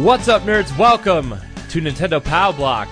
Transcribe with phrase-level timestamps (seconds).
[0.00, 0.74] What's up, nerds?
[0.78, 1.34] Welcome
[1.68, 2.88] to Nintendo Pow Block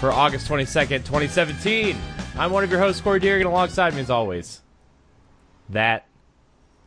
[0.00, 1.96] for August 22nd, 2017.
[2.36, 4.60] I'm one of your hosts, Corey Deering, and alongside me, as always,
[5.68, 6.08] that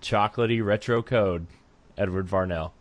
[0.02, 1.48] chocolatey retro code,
[1.98, 2.72] Edward Varnell.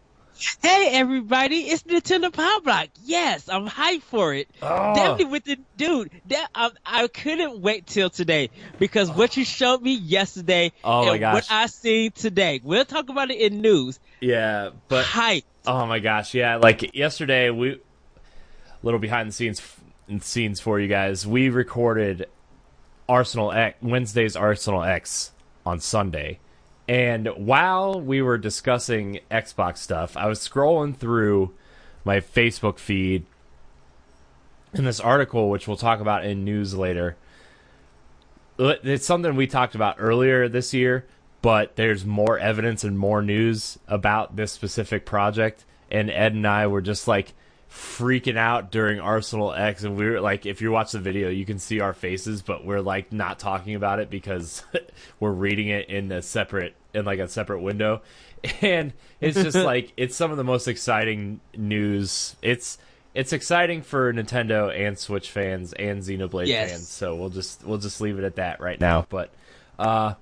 [0.61, 2.89] Hey everybody, it's Nintendo POW Block.
[3.05, 4.49] Yes, I'm hyped for it.
[4.61, 4.93] Oh.
[4.95, 6.11] Definitely with the dude.
[6.27, 11.23] That I, I couldn't wait till today because what you showed me yesterday Oh and
[11.23, 12.61] what I see today.
[12.65, 14.01] We'll talk about it in news.
[14.23, 15.43] Yeah, but Hype.
[15.67, 17.81] oh my gosh, yeah, like yesterday, we
[18.85, 19.61] little behind the scenes
[20.21, 21.27] scenes for you guys.
[21.27, 22.29] We recorded
[23.09, 25.33] Arsenal X, Wednesday's Arsenal X
[25.67, 26.39] on Sunday.
[26.87, 31.55] And while we were discussing Xbox stuff, I was scrolling through
[32.05, 33.25] my Facebook feed
[34.73, 37.17] in this article, which we'll talk about in news later.
[38.57, 41.07] It's something we talked about earlier this year,
[41.43, 45.65] but there's more evidence and more news about this specific project.
[45.91, 47.35] And Ed and I were just like
[47.71, 51.45] freaking out during Arsenal X, and we were like, if you watch the video, you
[51.45, 54.63] can see our faces, but we're like not talking about it because
[55.21, 58.03] we're reading it in a separate in like a separate window,
[58.61, 62.37] and it's just like it's some of the most exciting news.
[62.43, 62.79] It's
[63.15, 66.71] it's exciting for Nintendo and Switch fans and Xenoblade Yes.
[66.71, 66.89] fans.
[66.89, 69.07] So we'll just we'll just leave it at that right now.
[69.09, 69.31] But
[69.79, 70.15] uh,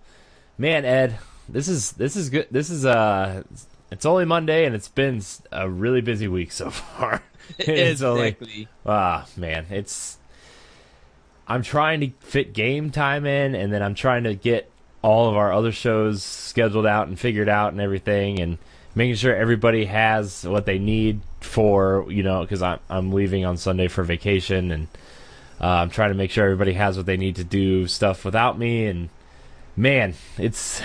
[0.60, 2.46] man, Ed, this is this is good.
[2.50, 3.42] This is uh,
[3.90, 7.22] it's only Monday, and it's been a really busy week so far.
[7.58, 8.68] it's only exactly.
[8.86, 10.18] ah man, it's.
[11.48, 14.70] I'm trying to fit game time in, and then I'm trying to get
[15.02, 18.58] all of our other shows scheduled out and figured out and everything, and
[18.94, 23.56] making sure everybody has what they need for you know because I'm I'm leaving on
[23.56, 24.88] Sunday for vacation, and
[25.60, 28.56] uh, I'm trying to make sure everybody has what they need to do stuff without
[28.56, 29.08] me, and
[29.80, 30.82] man, it's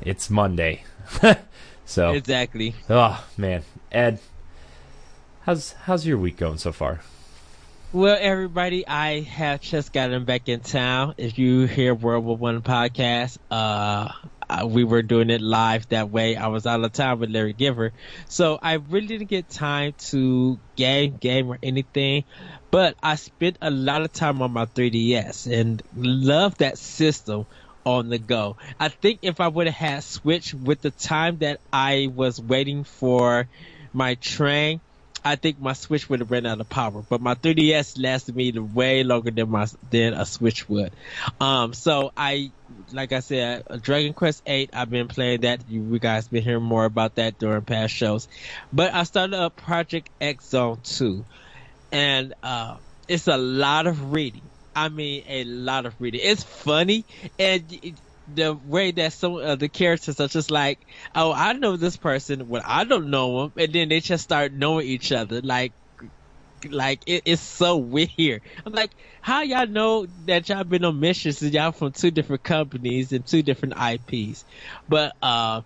[0.00, 0.84] it's Monday,
[1.84, 2.74] so Exactly.
[2.88, 4.20] oh man, Ed,
[5.42, 7.00] how's how's your week going so far?
[7.92, 11.14] Well, everybody, I have just gotten back in town.
[11.18, 14.12] If you hear World War One podcast, uh,
[14.48, 16.36] uh, we were doing it live that way.
[16.36, 17.92] I was out of town with Larry Giver,
[18.28, 22.24] so I really didn't get time to game, game or anything.
[22.70, 27.46] But I spent a lot of time on my 3DS and love that system
[27.84, 28.56] on the go.
[28.78, 32.84] I think if I would have had Switch with the time that I was waiting
[32.84, 33.48] for
[33.92, 34.80] my train,
[35.24, 38.52] I think my Switch would have ran out of power, but my 3DS lasted me
[38.52, 40.92] way longer than my than a Switch would.
[41.40, 42.50] Um, so I,
[42.92, 44.70] like I said, Dragon Quest 8.
[44.72, 45.68] I've been playing that.
[45.68, 48.28] You, guys been hearing more about that during past shows.
[48.72, 51.24] But I started up Project X Zone 2,
[51.92, 52.76] and uh,
[53.06, 54.42] it's a lot of reading.
[54.74, 56.20] I mean, a lot of reading.
[56.22, 57.06] It's funny,
[57.38, 57.70] and
[58.26, 62.46] the way that some of the characters are just like, oh, I know this person,
[62.48, 65.74] well, I don't know him, and then they just start knowing each other, like,
[66.68, 68.42] like it, it's so weird.
[68.66, 72.42] I'm like, how y'all know that y'all been on missions and y'all from two different
[72.42, 74.44] companies and two different IPs,
[74.88, 75.62] but uh.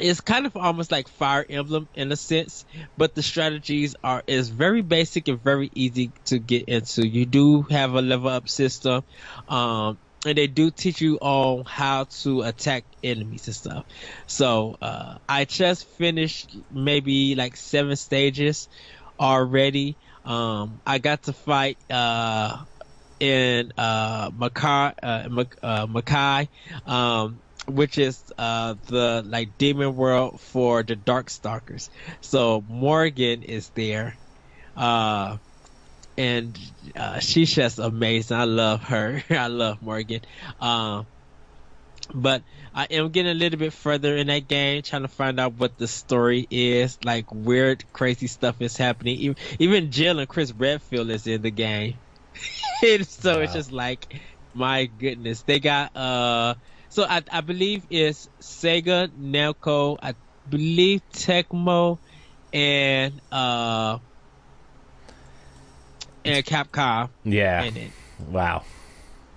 [0.00, 2.64] It's kind of almost like Fire Emblem in a sense,
[2.96, 7.06] but the strategies are is very basic and very easy to get into.
[7.06, 9.02] You do have a level up system,
[9.48, 13.84] um, and they do teach you on how to attack enemies and stuff.
[14.26, 18.68] So uh, I just finished maybe like seven stages
[19.18, 19.98] already.
[20.24, 22.64] Um, I got to fight uh,
[23.20, 26.48] in uh, Makai, uh, uh, Makai,
[26.86, 27.40] um,
[27.70, 31.90] which is uh, the like demon world for the Dark Stalkers.
[32.20, 34.16] So Morrigan is there.
[34.76, 35.38] Uh,
[36.16, 36.58] and
[36.96, 38.36] uh, she's just amazing.
[38.36, 39.22] I love her.
[39.30, 40.20] I love Morrigan.
[40.60, 41.06] Um,
[42.12, 42.42] but
[42.74, 45.78] I am getting a little bit further in that game, trying to find out what
[45.78, 46.98] the story is.
[47.04, 49.16] Like weird, crazy stuff is happening.
[49.18, 51.94] Even, even Jill and Chris Redfield is in the game.
[52.82, 54.18] And so it's just like,
[54.54, 56.54] my goodness, they got uh.
[56.90, 60.14] So I I believe it's Sega, Namco, I
[60.48, 61.98] believe Tecmo,
[62.52, 63.98] and uh
[66.24, 67.94] and Capcom Yeah, in it.
[68.18, 68.66] wow.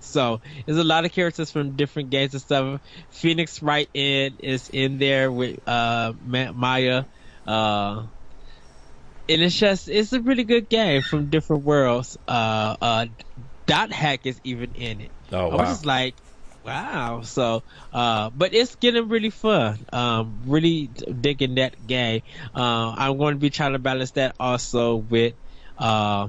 [0.00, 2.80] So there's a lot of characters from different games and stuff.
[3.10, 7.04] Phoenix Wright in is in there with uh Maya,
[7.46, 8.06] uh,
[9.28, 12.18] and it's just it's a really good game from different worlds.
[12.28, 13.06] Uh, uh,
[13.66, 15.12] Dot Hack is even in it.
[15.32, 15.52] Oh wow!
[15.52, 16.16] I was just like,
[16.64, 17.20] wow.
[17.22, 17.62] So,
[17.92, 19.78] uh, but it's getting really fun.
[19.92, 22.22] Um, really digging that game.
[22.54, 25.34] Uh, I'm going to be trying to balance that also with,
[25.78, 26.28] uh,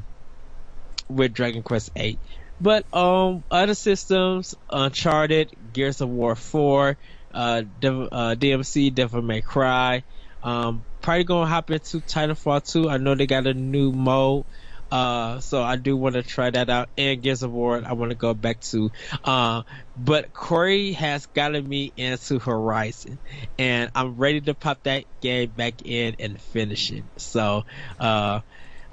[1.09, 2.19] with Dragon Quest 8.
[2.59, 6.97] But, um, other systems, Uncharted, Gears of War 4,
[7.33, 10.03] uh, Dev- uh, DMC, Devil May Cry,
[10.41, 12.89] um, probably gonna hop into Titanfall 2.
[12.89, 14.45] I know they got a new mode.
[14.91, 16.89] Uh, so I do want to try that out.
[16.97, 18.91] And Gears of War, I want to go back to.
[19.23, 19.63] Uh,
[19.97, 23.17] but Corey has gotten me into Horizon,
[23.57, 27.03] and I'm ready to pop that game back in and finish it.
[27.17, 27.65] So,
[27.99, 28.41] uh,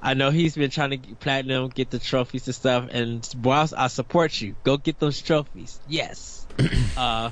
[0.03, 2.89] I know he's been trying to get platinum, get the trophies and stuff.
[2.91, 4.57] And boss, I support you.
[4.65, 5.79] Go get those trophies.
[5.89, 6.45] Yes.
[6.97, 7.31] uh,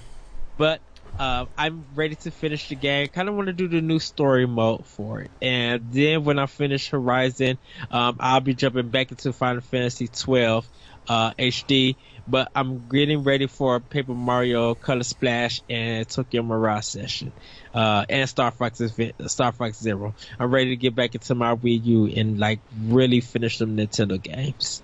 [0.56, 0.80] but
[1.18, 3.08] uh, I'm ready to finish the game.
[3.08, 6.46] Kind of want to do the new story mode for it, and then when I
[6.46, 7.58] finish Horizon,
[7.90, 10.66] um, I'll be jumping back into Final Fantasy 12
[11.08, 11.96] uh, HD.
[12.28, 17.32] But I'm getting ready for Paper Mario Color Splash and Tokyo Mirage Session,
[17.74, 18.80] uh, and Star Fox
[19.26, 20.14] Star Fox Zero.
[20.38, 24.22] I'm ready to get back into my Wii U and like really finish some Nintendo
[24.22, 24.82] games.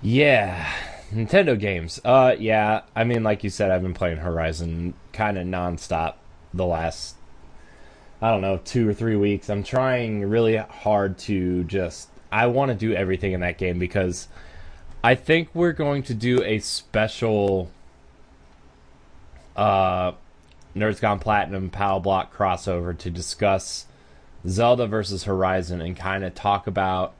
[0.00, 0.68] Yeah,
[1.12, 2.00] Nintendo games.
[2.04, 2.82] Uh, yeah.
[2.96, 6.14] I mean, like you said, I've been playing Horizon kind of nonstop
[6.54, 7.16] the last,
[8.20, 9.50] I don't know, two or three weeks.
[9.50, 12.08] I'm trying really hard to just.
[12.30, 14.26] I want to do everything in that game because
[15.04, 17.70] I think we're going to do a special
[19.54, 20.12] uh,
[20.74, 23.86] Nerds Gone Platinum POW Block crossover to discuss
[24.46, 27.14] Zelda versus Horizon and kind of talk about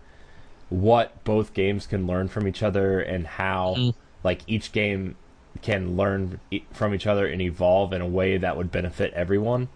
[0.73, 3.95] what both games can learn from each other and how mm.
[4.25, 5.17] like each game
[5.61, 6.41] can learn
[6.73, 9.69] from each other and evolve in a way that would benefit everyone.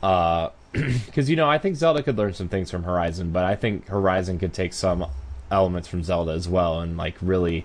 [0.00, 0.90] Because uh,
[1.22, 4.38] you know, I think Zelda could learn some things from Horizon, but I think Horizon
[4.38, 5.06] could take some
[5.50, 7.64] elements from Zelda as well and like really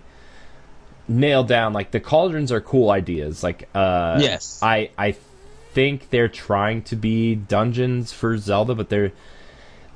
[1.07, 3.43] nail down like the cauldrons are cool ideas.
[3.43, 5.15] Like, uh, yes, I I
[5.73, 9.11] think they're trying to be dungeons for Zelda, but they're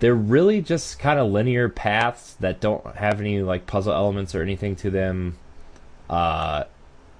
[0.05, 4.43] they're really just kind of linear paths that don't have any like puzzle elements or
[4.43, 5.35] anything to them.
[6.07, 6.65] Uh,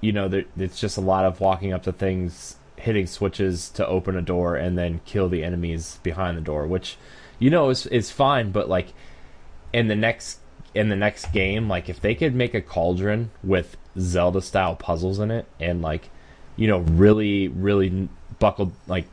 [0.00, 4.16] you know, it's just a lot of walking up to things, hitting switches to open
[4.16, 6.96] a door, and then kill the enemies behind the door, which
[7.40, 8.52] you know is is fine.
[8.52, 8.92] But like
[9.72, 10.38] in the next
[10.72, 15.18] in the next game, like if they could make a cauldron with Zelda style puzzles
[15.18, 16.08] in it, and like
[16.54, 18.08] you know really really
[18.38, 19.06] buckled like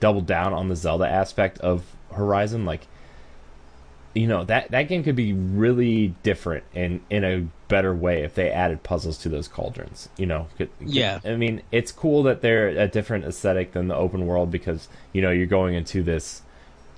[0.00, 2.86] double down on the Zelda aspect of Horizon, like
[4.14, 8.34] you know that that game could be really different and in a better way if
[8.34, 10.08] they added puzzles to those cauldrons.
[10.18, 11.20] You know, could, yeah.
[11.24, 15.22] I mean, it's cool that they're a different aesthetic than the open world because you
[15.22, 16.42] know you're going into this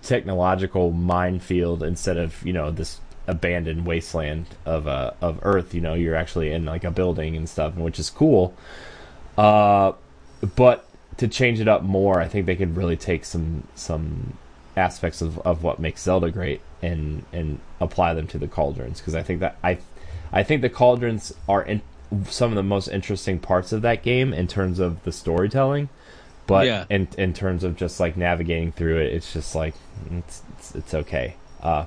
[0.02, 5.74] technological minefield instead of you know this abandoned wasteland of uh, of Earth.
[5.74, 8.54] You know, you're actually in like a building and stuff, which is cool.
[9.38, 9.92] Uh,
[10.56, 10.86] but
[11.18, 14.36] to change it up more, I think they could really take some some
[14.76, 19.14] aspects of, of what makes Zelda great and and apply them to the cauldrons because
[19.14, 19.78] I think that I
[20.32, 21.80] I think the cauldrons are in,
[22.28, 25.88] some of the most interesting parts of that game in terms of the storytelling,
[26.46, 26.84] but yeah.
[26.90, 29.74] in in terms of just like navigating through it, it's just like
[30.10, 31.36] it's it's, it's okay.
[31.62, 31.86] Uh,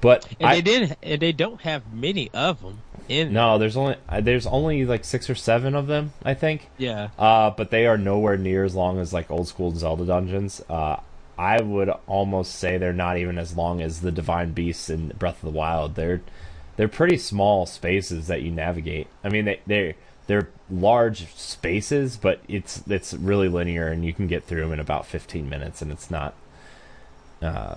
[0.00, 2.80] but and I, they didn't and they don't have many of them.
[3.08, 6.68] In no, there's only there's only like six or seven of them, I think.
[6.78, 7.08] Yeah.
[7.18, 10.62] Uh, but they are nowhere near as long as like old school Zelda dungeons.
[10.68, 10.96] Uh,
[11.40, 15.42] I would almost say they're not even as long as the Divine Beasts in Breath
[15.42, 15.94] of the Wild.
[15.94, 16.20] They're
[16.76, 19.06] they're pretty small spaces that you navigate.
[19.24, 24.26] I mean, they they they're large spaces, but it's it's really linear, and you can
[24.26, 26.34] get through them in about 15 minutes, and it's not
[27.40, 27.76] uh,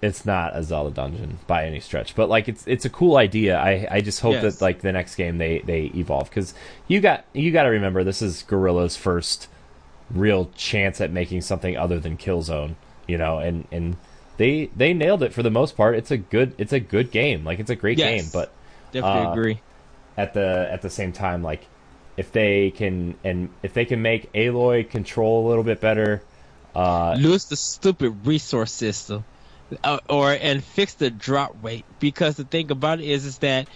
[0.00, 2.14] it's not a Zelda dungeon by any stretch.
[2.14, 3.58] But like, it's it's a cool idea.
[3.58, 4.58] I I just hope yes.
[4.58, 6.54] that like the next game they they evolve because
[6.86, 9.48] you got you got to remember this is Guerrilla's first
[10.10, 12.74] real chance at making something other than Killzone,
[13.06, 13.96] you know, and and
[14.36, 15.96] they they nailed it for the most part.
[15.96, 17.44] It's a good it's a good game.
[17.44, 18.52] Like it's a great yes, game, but
[18.92, 19.60] definitely uh, agree.
[20.16, 21.66] At the at the same time, like
[22.16, 26.22] if they can and if they can make Aloy control a little bit better,
[26.74, 29.24] uh, lose the stupid resource system,
[29.84, 31.84] uh, or and fix the drop rate.
[32.00, 33.68] Because the thing about it is, is that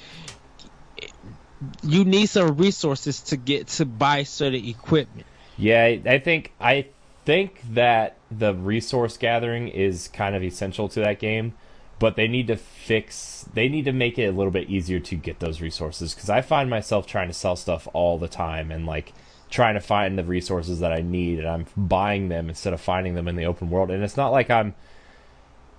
[1.82, 5.26] you need some resources to get to buy certain equipment.
[5.60, 6.86] Yeah, I think I
[7.24, 11.52] think that the resource gathering is kind of essential to that game,
[11.98, 15.16] but they need to fix they need to make it a little bit easier to
[15.16, 18.86] get those resources cuz I find myself trying to sell stuff all the time and
[18.86, 19.12] like
[19.50, 23.14] trying to find the resources that I need and I'm buying them instead of finding
[23.14, 24.74] them in the open world and it's not like I'm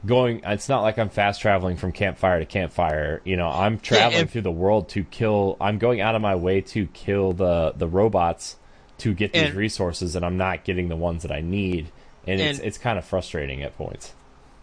[0.05, 3.21] going it's not like I'm fast traveling from campfire to campfire.
[3.23, 6.21] You know, I'm traveling yeah, if, through the world to kill I'm going out of
[6.21, 8.57] my way to kill the the robots
[9.01, 11.91] to get these and, resources, and I'm not getting the ones that I need,
[12.25, 14.13] and, and it's it's kind of frustrating at points.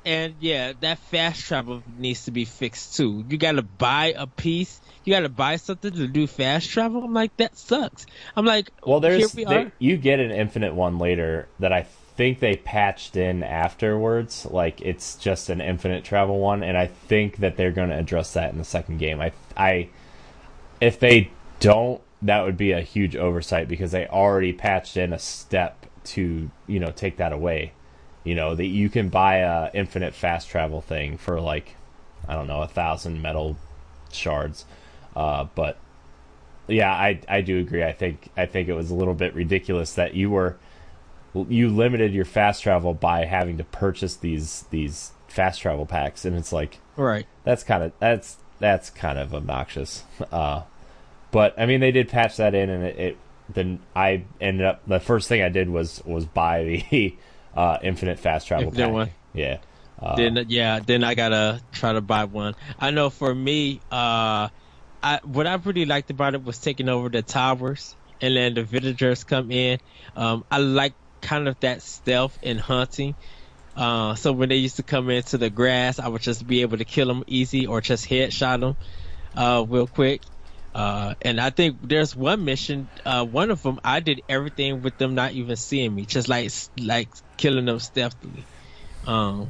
[0.05, 3.25] And yeah, that fast travel needs to be fixed too.
[3.29, 4.81] You got to buy a piece.
[5.05, 7.05] You got to buy something to do fast travel.
[7.05, 8.07] I'm like, that sucks.
[8.35, 11.87] I'm like, well, there's we they, you get an infinite one later that I
[12.19, 17.37] think they patched in afterwards, like it's just an infinite travel one, and I think
[17.39, 19.21] that they're going to address that in the second game.
[19.21, 19.89] I, I,
[20.81, 21.31] if they
[21.61, 26.51] don't, that would be a huge oversight because they already patched in a step to
[26.67, 27.73] you know take that away.
[28.25, 31.77] You know that you can buy a infinite fast travel thing for like
[32.27, 33.57] I don't know a thousand metal
[34.13, 34.65] shards,
[35.17, 35.79] uh, but
[36.67, 37.85] yeah, I I do agree.
[37.85, 40.57] I think I think it was a little bit ridiculous that you were
[41.35, 46.37] you limited your fast travel by having to purchase these these fast travel packs, and
[46.37, 47.27] it's like right.
[47.45, 50.05] That's kind of that's that's kind of obnoxious.
[50.33, 50.63] Uh,
[51.31, 53.19] but I mean, they did patch that in, and it, it
[53.49, 57.17] then I ended up the first thing I did was was buy the
[57.55, 58.93] uh, infinite fast travel Infinite pack.
[58.93, 59.11] one.
[59.35, 59.59] Yeah.
[60.01, 62.55] Uh, then yeah, then I gotta try to buy one.
[62.79, 64.49] I know for me, uh,
[65.03, 68.63] I what I really liked about it was taking over the towers and then the
[68.63, 69.79] villagers come in.
[70.17, 73.15] Um, I like kind of that stealth and hunting.
[73.77, 76.79] Uh, so when they used to come into the grass, I would just be able
[76.79, 78.77] to kill them easy or just headshot them
[79.37, 80.23] uh, real quick.
[80.79, 84.97] Uh, and I think there's one mission, uh, one of them, I did everything with
[84.97, 88.45] them not even seeing me, just like like killing them stealthily.
[89.05, 89.49] Um,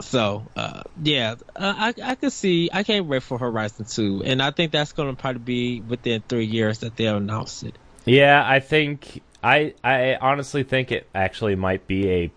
[0.00, 4.40] so uh, yeah, uh, I I could see I can't wait for Horizon Two, and
[4.40, 7.74] I think that's going to probably be within three years that they'll announce it.
[8.06, 12.32] Yeah, I think I I honestly think it actually might be a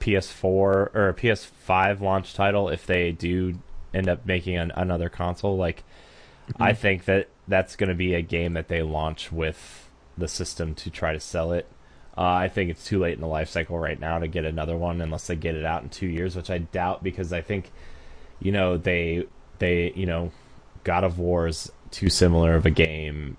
[0.00, 3.60] PS4 or a PS5 launch title if they do
[3.94, 5.56] end up making an, another console.
[5.56, 5.84] Like,
[6.58, 10.74] I think that that's going to be a game that they launch with the system
[10.76, 11.68] to try to sell it.
[12.16, 14.76] Uh, I think it's too late in the life cycle right now to get another
[14.76, 17.70] one unless they get it out in two years, which I doubt because I think,
[18.40, 19.26] you know, they
[19.58, 20.30] they you know,
[20.84, 23.36] God of War is too similar of a game,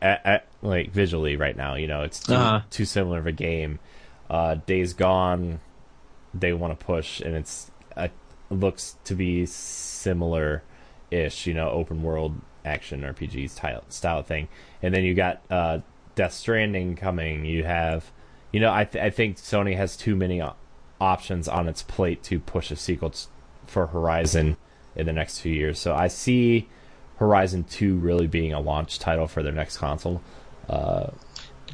[0.00, 1.74] at, at, like visually right now.
[1.74, 2.60] You know, it's too, Uh-huh.
[2.70, 3.78] too similar of a game.
[4.30, 5.60] Uh, Days Gone,
[6.32, 8.08] they want to push, and it's uh,
[8.50, 10.62] looks to be similar
[11.10, 14.48] ish, you know, open world action RPG style style thing.
[14.82, 15.78] And then you got uh,
[16.14, 17.44] Death Stranding coming.
[17.44, 18.10] You have,
[18.52, 20.42] you know, I th- I think Sony has too many
[21.00, 23.26] options on its plate to push a sequel t-
[23.66, 24.56] for Horizon
[24.94, 25.78] in the next few years.
[25.78, 26.68] So I see
[27.16, 30.22] Horizon Two really being a launch title for their next console.
[30.68, 31.10] Uh,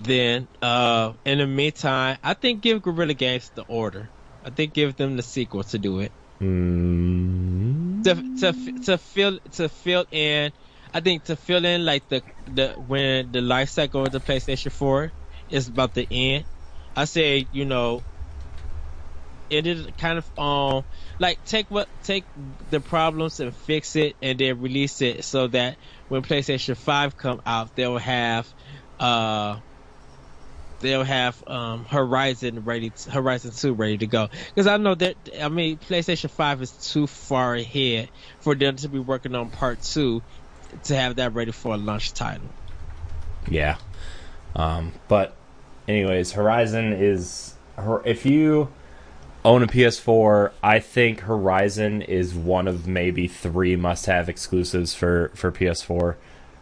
[0.02, 4.08] Then, uh, in the meantime, I think give Guerrilla Games the order.
[4.44, 6.10] I think give them the sequel to do it.
[6.42, 10.52] Mm, To to to fill to fill in,
[10.92, 14.72] I think to fill in like the the when the life cycle of the PlayStation
[14.72, 15.12] Four
[15.48, 16.46] is about to end.
[16.96, 18.06] I say you know.
[19.50, 20.84] It is kind of um
[21.18, 25.78] like take what take the problems and fix it and then release it so that
[26.08, 28.52] when PlayStation Five come out they'll have
[28.98, 29.60] uh
[30.82, 34.28] they'll have um, Horizon ready, t- Horizon Two ready to go.
[34.48, 38.10] Because I know that I mean PlayStation Five is too far ahead
[38.40, 40.22] for them to be working on Part Two
[40.84, 42.48] to have that ready for a launch title.
[43.48, 43.78] Yeah.
[44.54, 45.34] Um, but,
[45.88, 47.54] anyways, Horizon is.
[48.04, 48.70] If you
[49.44, 55.50] own a PS4, I think Horizon is one of maybe three must-have exclusives for for
[55.50, 56.16] PS4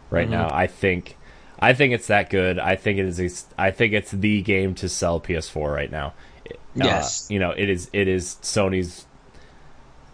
[0.09, 0.49] right now.
[0.51, 1.17] I think.
[1.61, 2.57] I think it's that good.
[2.57, 3.45] I think it is.
[3.57, 6.13] I think it's the game to sell PS4 right now.
[6.49, 7.27] Uh, Yes.
[7.29, 7.89] you know it is.
[7.93, 9.05] It is Sony's.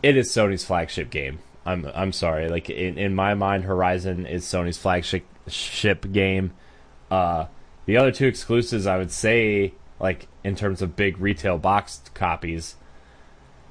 [0.03, 1.39] It is Sony's flagship game.
[1.65, 1.89] I'm.
[1.93, 2.49] I'm sorry.
[2.49, 6.51] Like in, in my mind, Horizon is Sony's flagship ship game.
[7.09, 7.45] Uh,
[7.85, 12.75] the other two exclusives, I would say, like in terms of big retail boxed copies,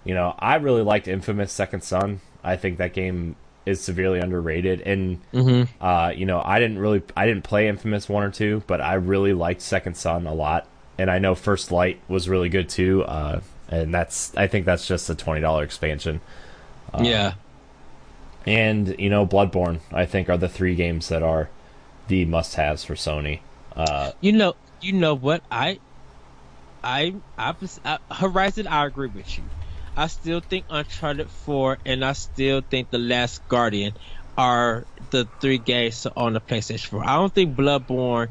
[0.05, 2.21] you know, I really liked Infamous Second Son.
[2.43, 5.85] I think that game is severely underrated, and Mm-hmm.
[5.85, 8.95] uh, you know, I didn't really, I didn't play Infamous one or two, but I
[8.95, 10.67] really liked Second Son a lot,
[10.99, 13.03] and I know First Light was really good too.
[13.05, 16.21] Uh, and that's, I think that's just a twenty dollar expansion.
[17.03, 17.35] yeah.
[18.47, 21.51] and you know bloodborne i think are the three games that are
[22.09, 23.41] the must-haves for sony
[23.75, 24.55] uh, You know.
[24.81, 25.81] You know what I.
[26.83, 27.55] I, I,
[27.85, 28.67] I Horizon.
[28.69, 29.45] I agree with you.
[29.97, 33.95] I still think Uncharted Four and I still think The Last Guardian
[34.37, 37.05] are the three games on the PlayStation Four.
[37.05, 38.29] I don't think Bloodborne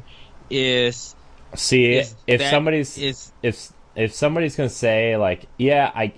[0.48, 1.14] is
[1.54, 6.12] see is if that- somebody's is if if somebody's gonna say like yeah i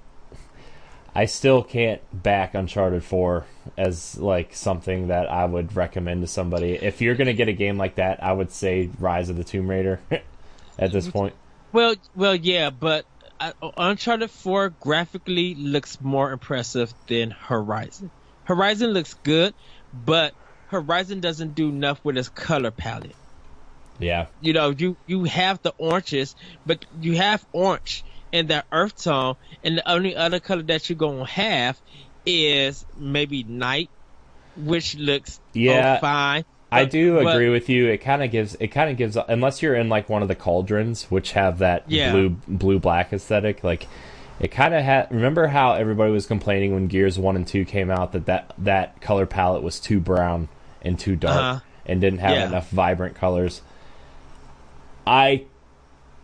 [1.15, 6.73] i still can't back uncharted 4 as like something that i would recommend to somebody.
[6.73, 9.71] If you're gonna get a game like that i would say rise of the tomb
[9.71, 10.01] raider
[10.79, 11.19] at this mm-hmm.
[11.19, 11.35] point.
[11.73, 13.05] Well, well, yeah, but
[13.41, 18.11] uh, Uncharted Four graphically looks more impressive than Horizon.
[18.45, 19.55] Horizon looks good,
[19.93, 20.35] but
[20.69, 23.17] Horizon doesn't do enough with its color palette.
[23.99, 24.27] Yeah.
[24.41, 29.35] You know, you you have the oranges, but you have orange in that earth tone,
[29.65, 31.81] and the only other color that you're gonna have
[32.27, 33.91] is maybe night,
[34.57, 35.97] which looks Yeah.
[35.97, 36.45] oh, fine.
[36.71, 37.87] I do but- agree with you.
[37.89, 40.35] It kind of gives it kind of gives unless you're in like one of the
[40.35, 42.13] cauldrons which have that Yeah.
[42.13, 43.87] blue blue black aesthetic like
[44.41, 47.91] it kind of had remember how everybody was complaining when Gears 1 and 2 came
[47.91, 50.49] out that that, that color palette was too brown
[50.83, 51.61] and too dark Uh-huh.
[51.87, 52.47] and didn't have Yeah.
[52.47, 53.63] enough vibrant colors.
[55.07, 55.45] I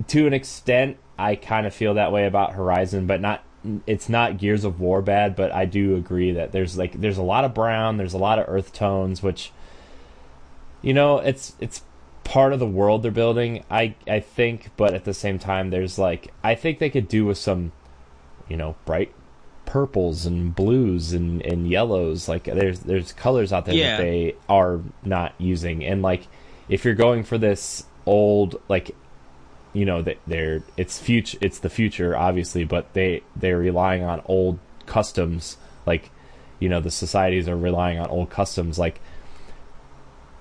[0.08, 3.42] to an extent I kind of feel that way about Horizon but not
[3.86, 7.22] it's not Gears of War bad but I do agree that there's like there's a
[7.22, 9.52] lot of brown, there's a lot of earth tones which
[10.84, 11.82] you know it's it's
[12.22, 15.98] part of the world they're building i i think but at the same time there's
[15.98, 17.70] like i think they could do with some
[18.48, 19.12] you know bright
[19.66, 22.28] purples and blues and and yellows.
[22.28, 23.96] Like there's there's colors out there Yeah.
[23.96, 25.84] that they are not using.
[25.84, 26.26] And like
[26.68, 28.94] if you're going for this old like
[29.72, 34.22] you know that they're it's future it's the future obviously but they they're relying on
[34.26, 35.56] old customs.
[35.86, 36.10] Like
[36.60, 38.78] you know the societies are relying on old customs.
[38.78, 39.00] Like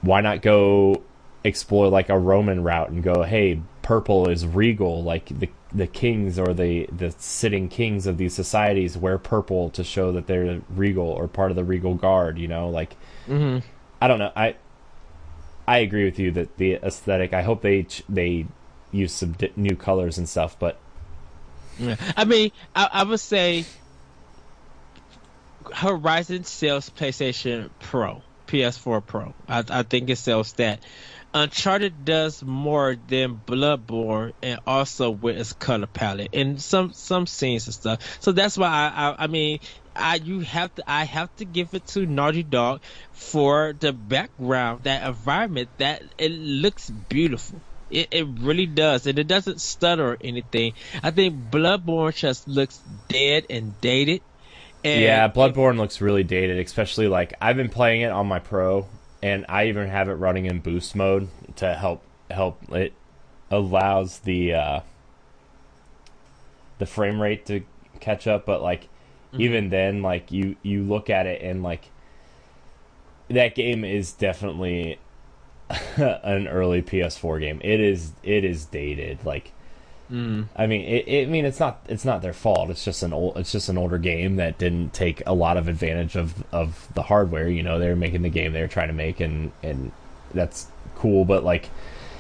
[0.04, 1.02] why not go
[1.44, 6.38] explore like a Roman route and go, hey, purple is regal, like the the kings
[6.38, 11.08] or the the sitting kings of these societies wear purple to show that they're regal
[11.08, 12.96] or part of the regal guard, you know, like
[13.26, 13.58] hmm
[14.02, 14.56] I don't know, I
[15.68, 17.34] I agree with you that the aesthetic.
[17.34, 18.46] I hope they they
[18.92, 20.78] use some di- new colors and stuff, but.
[22.16, 23.66] I mean, I, I would say
[25.74, 29.34] Horizon sells PlayStation Pro, PS4 Pro.
[29.48, 30.84] I, I think it sells that.
[31.36, 37.66] Uncharted does more than Bloodborne, and also with its color palette and some some scenes
[37.66, 38.18] and stuff.
[38.22, 39.60] So that's why I I, I mean.
[39.96, 44.84] I you have to I have to give it to Naughty Dog for the background,
[44.86, 47.62] that environment, that it looks beautiful.
[47.92, 50.74] It, it really does, and it doesn't stutter or anything.
[51.04, 54.22] I think Bloodborne just looks dead and dated.
[54.84, 58.88] And yeah, Bloodborne looks really dated, especially like I've been playing it on my Pro,
[59.22, 62.94] and I even have it running in boost mode to help help it
[63.50, 64.80] allows the uh,
[66.80, 67.64] the frame rate to
[68.02, 68.46] catch up.
[68.46, 68.90] But like
[69.32, 71.86] even then, like you you look at it and like
[73.30, 75.00] that game is definitely
[75.96, 77.62] an early PS4 game.
[77.64, 79.54] It is it is dated like.
[80.14, 80.46] Mm.
[80.56, 82.70] I mean, it, it, I mean, it's not it's not their fault.
[82.70, 85.68] It's just an old it's just an older game that didn't take a lot of
[85.68, 87.50] advantage of of the hardware.
[87.50, 89.92] You know, they were making the game they were trying to make, and and
[90.32, 91.26] that's cool.
[91.26, 91.72] But like,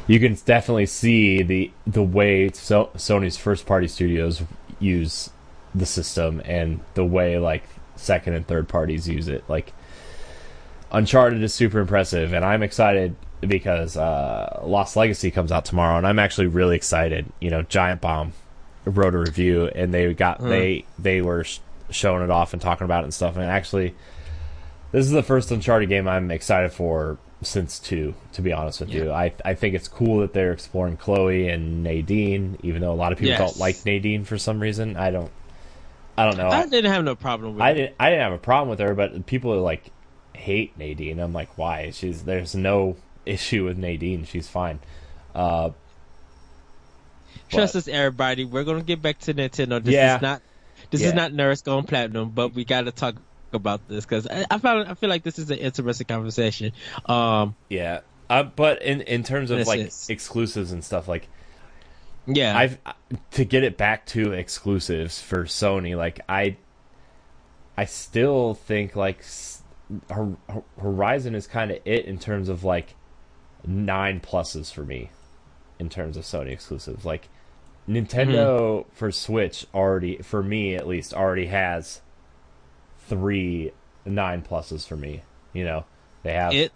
[0.07, 4.41] you can definitely see the the way so, Sony's first party studios
[4.79, 5.29] use
[5.75, 7.63] the system and the way like
[7.95, 9.43] second and third parties use it.
[9.47, 9.71] Like,
[10.91, 13.15] Uncharted is super impressive, and I'm excited
[13.47, 17.25] because uh, Lost Legacy comes out tomorrow, and I'm actually really excited.
[17.39, 18.33] You know, Giant Bomb
[18.85, 22.85] wrote a review, and they got they they were sh- showing it off and talking
[22.85, 23.35] about it and stuff.
[23.35, 23.95] And actually,
[24.91, 28.13] this is the first Uncharted game I'm excited for since two.
[28.33, 31.83] To be honest with you, I I think it's cool that they're exploring Chloe and
[31.83, 33.39] Nadine, even though a lot of people Yes.
[33.39, 34.97] don't like Nadine for some reason.
[34.97, 35.31] I don't.
[36.17, 36.49] I don't know.
[36.49, 37.73] I didn't have no problem with I it.
[37.73, 37.95] didn't.
[37.99, 39.89] I didn't have a problem with her, but people are like
[40.33, 41.19] hate Nadine.
[41.19, 41.89] I'm like, why?
[41.91, 44.25] She's there's no issue with Nadine.
[44.25, 44.79] She's fine.
[45.35, 45.71] Uh,
[47.49, 48.45] Trust but- us, everybody.
[48.45, 49.83] We're gonna get back to Nintendo.
[49.83, 50.15] This Yeah.
[50.17, 50.41] is not
[50.91, 51.07] this Yeah.
[51.07, 53.15] is not Nerds Going Platinum, but we got to talk
[53.51, 56.71] about this because I, I found I feel like this is an interesting conversation.
[57.05, 58.01] Um, yeah.
[58.29, 61.27] Uh, but in in terms of like is- exclusives and stuff, like
[62.25, 62.77] yeah, I've
[63.31, 65.95] to get it back to exclusives for Sony.
[65.97, 66.55] Like I,
[67.77, 69.61] I still think like s-
[70.11, 72.95] Hor- Hor- Horizon is kind of it in terms of like
[73.65, 75.09] nine pluses for me,
[75.79, 77.05] in terms of Sony exclusives.
[77.05, 77.29] Like
[77.87, 82.01] Nintendo for Switch already, for me at least, already has
[83.07, 83.71] three
[84.05, 85.21] nine pluses for me.
[85.53, 85.85] You know,
[86.23, 86.71] they have it.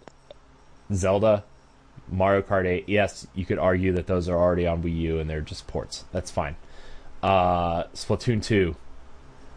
[0.92, 1.44] Zelda,
[2.10, 2.88] Mario Kart 8.
[2.88, 6.04] Yes, you could argue that those are already on Wii U and they're just ports.
[6.12, 6.56] That's fine.
[7.22, 8.76] Uh, Splatoon 2.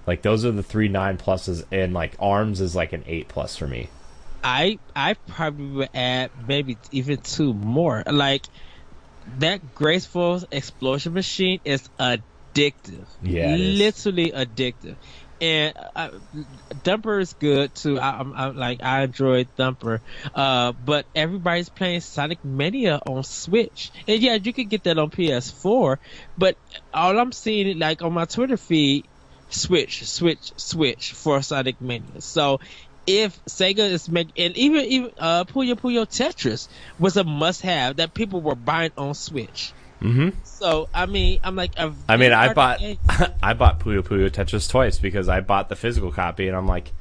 [0.08, 3.56] Like those are the three nine pluses, and like Arms is like an eight plus
[3.56, 3.89] for me.
[4.44, 8.04] I I probably would add maybe even two more.
[8.10, 8.46] Like
[9.40, 13.08] that graceful explosion machine is addictive.
[13.22, 14.98] Yeah, literally addictive.
[15.40, 16.10] And uh,
[16.84, 18.00] Thumper is good too.
[18.00, 20.02] I, I'm, I'm like I enjoy Thumper,
[20.36, 25.10] uh, but everybody's playing Sonic Mania on Switch, and yeah, you could get that on
[25.10, 25.98] PS4.
[26.38, 26.58] But
[26.94, 29.08] all I'm seeing, like on my Twitter feed,
[29.50, 32.22] Switch, Switch, Switch for Sonic Mania.
[32.22, 32.60] So
[33.08, 36.68] if Sega is making, and even even uh, Puyo Puyo Tetris
[37.00, 39.74] was a must-have that people were buying on Switch.
[40.02, 40.30] Mm-hmm.
[40.44, 43.00] So I mean, I'm like, I've- mean, I bought games-
[43.44, 46.92] I bought Puyo Puyo Tetris twice because I bought the physical copy, and I'm like,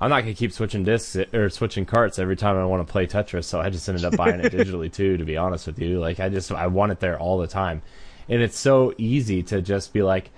[0.00, 3.06] I'm not gonna keep switching discs or switching carts every time I want to play
[3.06, 3.44] Tetris.
[3.44, 5.16] So I just ended up buying it digitally too.
[5.16, 7.82] To be honest with you, like I just I want it there all the time,
[8.28, 10.30] and it's so easy to just be like,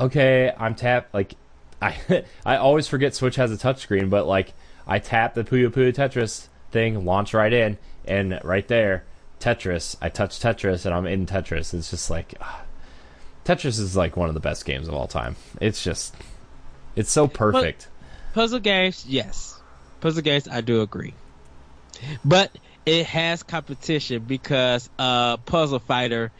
[0.00, 1.34] okay, I'm tap like
[1.84, 4.52] I I always forget Switch has a touchscreen, but like
[4.86, 9.04] I tap the Puyo Puyo Tetris thing, launch right in, and right there,
[9.40, 9.96] Tetris.
[10.00, 11.74] I touch Tetris, and I'm in Tetris.
[11.74, 12.34] It's just like.
[12.40, 12.62] ah.
[13.44, 15.36] Tetris is like one of the best games of all time.
[15.60, 16.14] It's just,
[16.96, 17.88] it's so perfect.
[18.32, 19.60] puzzle games, yes,
[20.00, 21.12] puzzle games, I do agree,
[22.24, 22.50] but
[22.86, 26.32] it has competition because uh, Puzzle Fighter,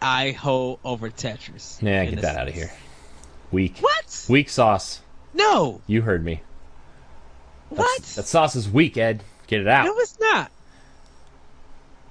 [0.00, 1.80] I hold over Tetris.
[1.80, 2.72] yeah, get that out of here.
[3.52, 4.26] Weak, What?
[4.28, 5.00] weak sauce.
[5.34, 5.80] No.
[5.86, 6.40] You heard me.
[7.70, 8.02] That's- What?
[8.16, 9.22] That sauce is weak, Ed.
[9.46, 9.84] Get it out.
[9.84, 10.50] No, it's not.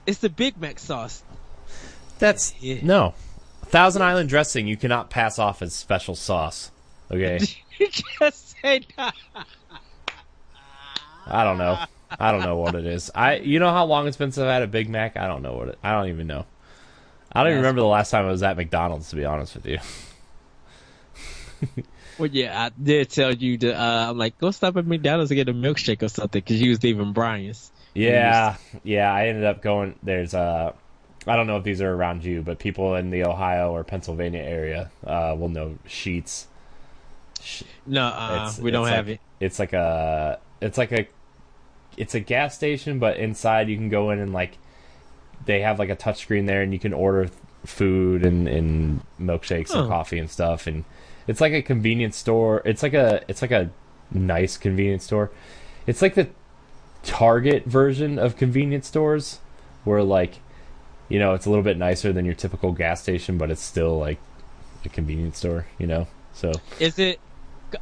[0.06, 1.24] It's the Big Mac sauce.
[2.20, 2.80] That's Yeah.
[2.84, 3.14] no.
[3.66, 6.72] Thousand Island dressing you cannot pass off as special sauce.
[7.10, 7.40] Okay,
[7.80, 7.88] you
[8.20, 9.16] just say that.
[11.26, 11.78] I don't know.
[12.20, 13.10] I don't know what it is.
[13.16, 15.16] I you know how long it's been since I've had a Big Mac?
[15.18, 15.80] I don't know what it.
[15.84, 16.46] I don't even know.
[17.32, 19.10] I don't even remember the last time I was at McDonald's.
[19.12, 19.80] To be honest with you.
[22.20, 23.74] Well, yeah, I did tell you to.
[23.74, 26.70] Uh, I'm like, go stop at McDonald's to get a milkshake or something because you
[26.70, 27.72] was leaving Brian's.
[27.96, 29.12] Yeah, yeah.
[29.12, 29.96] I ended up going.
[30.04, 30.74] There's a.
[31.26, 34.42] I don't know if these are around you, but people in the Ohio or Pennsylvania
[34.42, 36.46] area uh, will know Sheetz.
[37.88, 39.22] No, uh, we don't it's have like- it.
[39.46, 41.08] It's like a, it's like a,
[41.98, 44.58] it's a gas station, but inside you can go in and like,
[45.46, 47.30] they have like a touchscreen there, and you can order
[47.66, 49.80] food and and milkshakes Oh.
[49.82, 50.84] and coffee and stuff, and
[51.28, 52.62] it's like a convenience store.
[52.66, 53.72] It's like a, it's like a
[54.12, 55.32] nice convenience store.
[55.88, 56.30] It's like the
[57.04, 59.40] Target version of convenience stores,
[59.84, 60.42] where like,
[61.10, 63.98] you know, it's a little bit nicer than your typical gas station, but it's still
[64.00, 64.20] like
[64.86, 66.08] a convenience store, you know.
[66.34, 67.22] So Is it?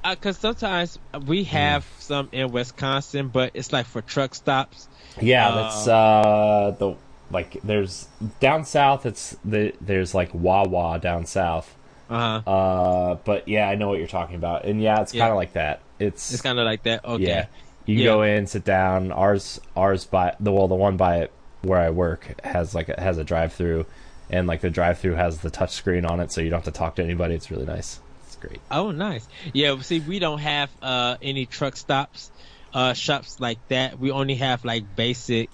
[0.04, 4.90] Because sometimes we have some in Wisconsin, but it's like for truck stops.
[5.20, 6.98] Yeah, Uh, that's uh the
[7.32, 11.76] like there's down south it's the there's like Wawa down south.
[12.10, 12.50] Uh huh.
[12.52, 14.66] Uh but yeah, I know what you're talking about.
[14.66, 15.22] And yeah, it's Yeah.
[15.24, 15.82] kind of like that.
[16.00, 17.04] It's, It's kind of like that.
[17.06, 17.24] Okay.
[17.24, 17.46] yeah.
[17.86, 18.12] You can Yeah.
[18.12, 19.12] go in, sit down.
[19.12, 21.30] Ours ours by the well the one by
[21.62, 23.86] where I work has like a, has a drive-through
[24.30, 26.78] and like the drive-through has the touch screen on it so you don't have to
[26.78, 27.36] talk to anybody.
[27.36, 28.00] It's really nice.
[28.26, 28.60] It's great.
[28.72, 29.28] Oh, nice.
[29.54, 29.80] Yeah.
[29.82, 32.32] See, we don't have uh any truck stops,
[32.74, 34.00] uh shops like that.
[34.00, 35.50] We only have like basic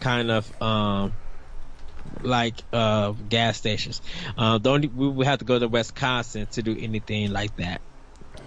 [0.00, 1.12] kind of um
[2.22, 4.00] like uh gas stations.
[4.36, 7.80] Uh, the only we would have to go to Wisconsin to do anything like that.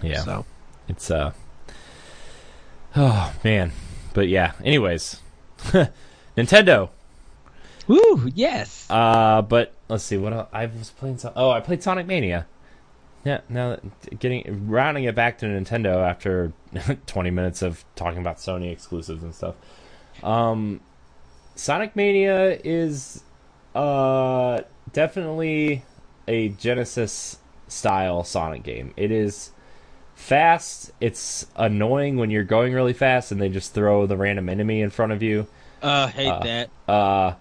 [0.02, 0.24] Yeah.
[0.24, 0.46] So
[0.88, 1.32] It's uh
[2.96, 3.72] Oh, man.
[4.14, 5.20] But yeah, anyways.
[6.38, 6.90] Nintendo
[7.88, 8.86] woo yes.
[8.90, 10.50] Uh, but let's see what else.
[10.52, 11.18] I was playing.
[11.20, 12.46] So- oh, I played Sonic Mania.
[13.24, 13.78] Yeah, now
[14.20, 16.54] getting rounding it back to Nintendo after
[17.08, 19.56] 20 minutes of talking about Sony exclusives and stuff.
[20.24, 20.80] Um,
[21.56, 23.24] Sonic Mania is
[23.78, 24.62] uh
[24.94, 25.84] definitely
[26.28, 27.38] a Genesis
[27.68, 28.94] style Sonic game.
[28.98, 29.52] It is
[30.16, 30.92] fast.
[31.00, 34.90] It's annoying when you're going really fast and they just throw the random enemy in
[34.90, 35.48] front of you.
[35.82, 36.70] Uh, hate uh, that.
[36.88, 37.34] Uh,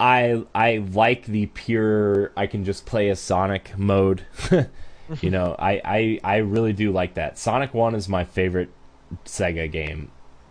[0.00, 4.24] I I like the pure I can just play a Sonic mode.
[5.20, 7.38] you know, I, I I really do like that.
[7.38, 8.70] Sonic One is my favorite
[9.26, 10.10] Sega game.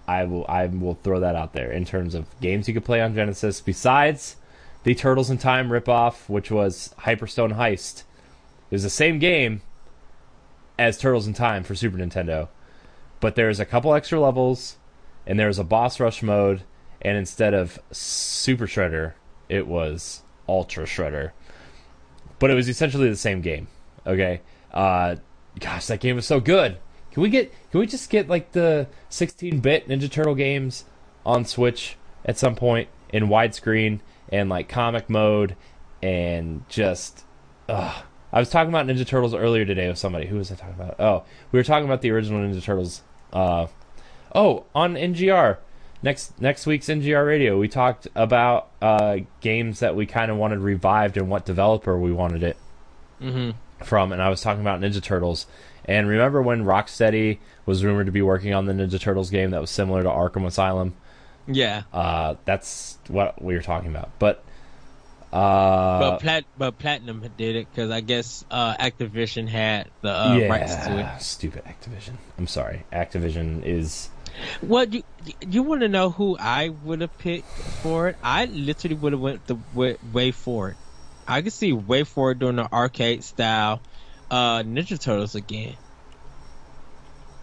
[0.10, 3.00] I will I will throw that out there in terms of games you could play
[3.00, 3.62] on Genesis.
[3.62, 4.38] Besides
[4.84, 9.62] the Turtles in Time ripoff, which was Hyperstone Heist, it was the same game
[10.80, 12.48] as Turtles in Time for Super Nintendo,
[13.20, 14.78] but there's a couple extra levels,
[15.28, 16.64] and there's a boss rush mode,
[17.04, 19.14] and instead of Super Shredder,
[19.48, 21.34] it was Ultra Shredder.
[22.40, 23.68] But it was essentially the same game.
[24.08, 24.42] Okay.
[24.74, 25.18] Uh,
[25.60, 26.78] gosh, that game was so good.
[27.20, 27.52] Can we get?
[27.72, 30.86] Can we just get like the 16-bit Ninja Turtle games
[31.26, 35.58] on Switch at some point in widescreen and like comic mode
[36.02, 37.26] and just?
[37.68, 38.06] Ugh.
[38.32, 40.28] I was talking about Ninja Turtles earlier today with somebody.
[40.28, 40.96] Who was I talking about?
[40.98, 43.02] Oh, we were talking about the original Ninja Turtles.
[43.34, 43.68] Uh,
[44.34, 45.58] oh, on NGR
[46.02, 50.60] next next week's NGR Radio, we talked about uh, games that we kind of wanted
[50.60, 52.56] revived and what developer we wanted it
[53.20, 53.52] hmm
[53.84, 55.46] from, and I was talking about Ninja Turtles.
[55.86, 59.62] And remember when Rocksteady was rumored to be working on the Ninja Turtles game that
[59.62, 60.94] was similar to Arkham Asylum?
[61.48, 61.84] Yeah.
[61.92, 64.12] Uh, that's what we were talking about.
[64.20, 64.44] But
[65.32, 70.36] Uh, but plat but platinum did it because I guess uh, Activision had the uh,
[70.36, 71.22] yeah, rights to it.
[71.22, 72.18] stupid Activision.
[72.38, 74.10] I'm sorry, Activision is.
[74.62, 75.04] What you
[75.48, 77.48] you want to know who I would have picked
[77.82, 78.18] for it?
[78.24, 80.76] I literally would have went the way, WayForward.
[81.30, 83.82] I could see WayForward doing the arcade style
[84.32, 85.76] uh, Ninja Turtles again.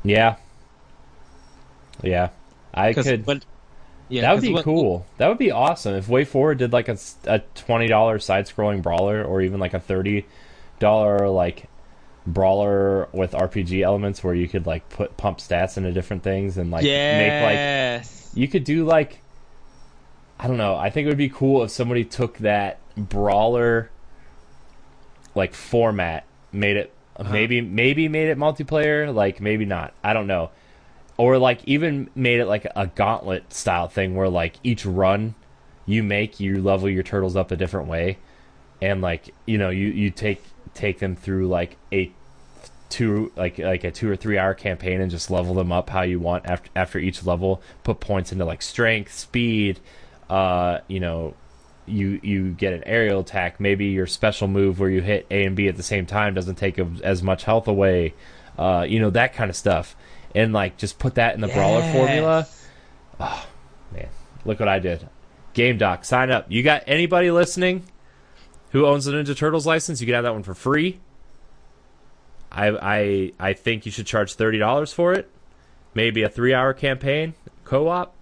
[0.03, 0.37] Yeah.
[2.03, 2.31] Yeah,
[2.75, 3.27] I could.
[3.27, 3.44] what-
[4.09, 5.07] yeah, that would be what- cool.
[5.18, 8.83] That would be awesome if Way Forward did like a, a twenty dollar side scrolling
[8.83, 10.27] brawler, or even like a thirty
[10.79, 11.68] dollar like
[12.27, 16.70] brawler with RPG elements, where you could like put pump stats into different things and
[16.70, 18.31] like make like yes.
[18.35, 19.20] you could do like
[20.38, 20.77] I don't know.
[20.77, 23.90] I think it would be cool if somebody took that brawler
[25.35, 26.92] like format, made it
[27.30, 29.92] maybe maybe made it multiplayer, like maybe not.
[30.02, 30.50] I don't know.
[31.18, 35.35] Or like even made it like a gauntlet style thing where like each run
[35.87, 38.18] you make you level your turtles up a different way
[38.82, 40.42] and like you know you you take
[40.74, 42.11] take them through like a
[42.88, 46.02] two like like a two or three hour campaign and just level them up how
[46.02, 49.80] you want after after each level put points into like strength speed
[50.28, 51.35] uh you know
[51.87, 55.55] you you get an aerial attack maybe your special move where you hit a and
[55.57, 58.12] b at the same time doesn't take a, as much health away
[58.59, 59.96] uh you know that kind of stuff.
[60.35, 62.46] And like just put that in the brawler formula.
[63.18, 63.46] Oh
[63.92, 64.09] man.
[64.44, 65.09] Look what i did.
[65.55, 66.46] Game doc sign up.
[66.51, 67.85] You got anybody listening
[68.70, 70.01] who owns the ninja turtles license?
[70.01, 71.01] You can have that one for free.
[72.53, 75.31] I I I think you should charge thirty dollars for it.
[75.94, 78.14] Maybe a three hour campaign, co op,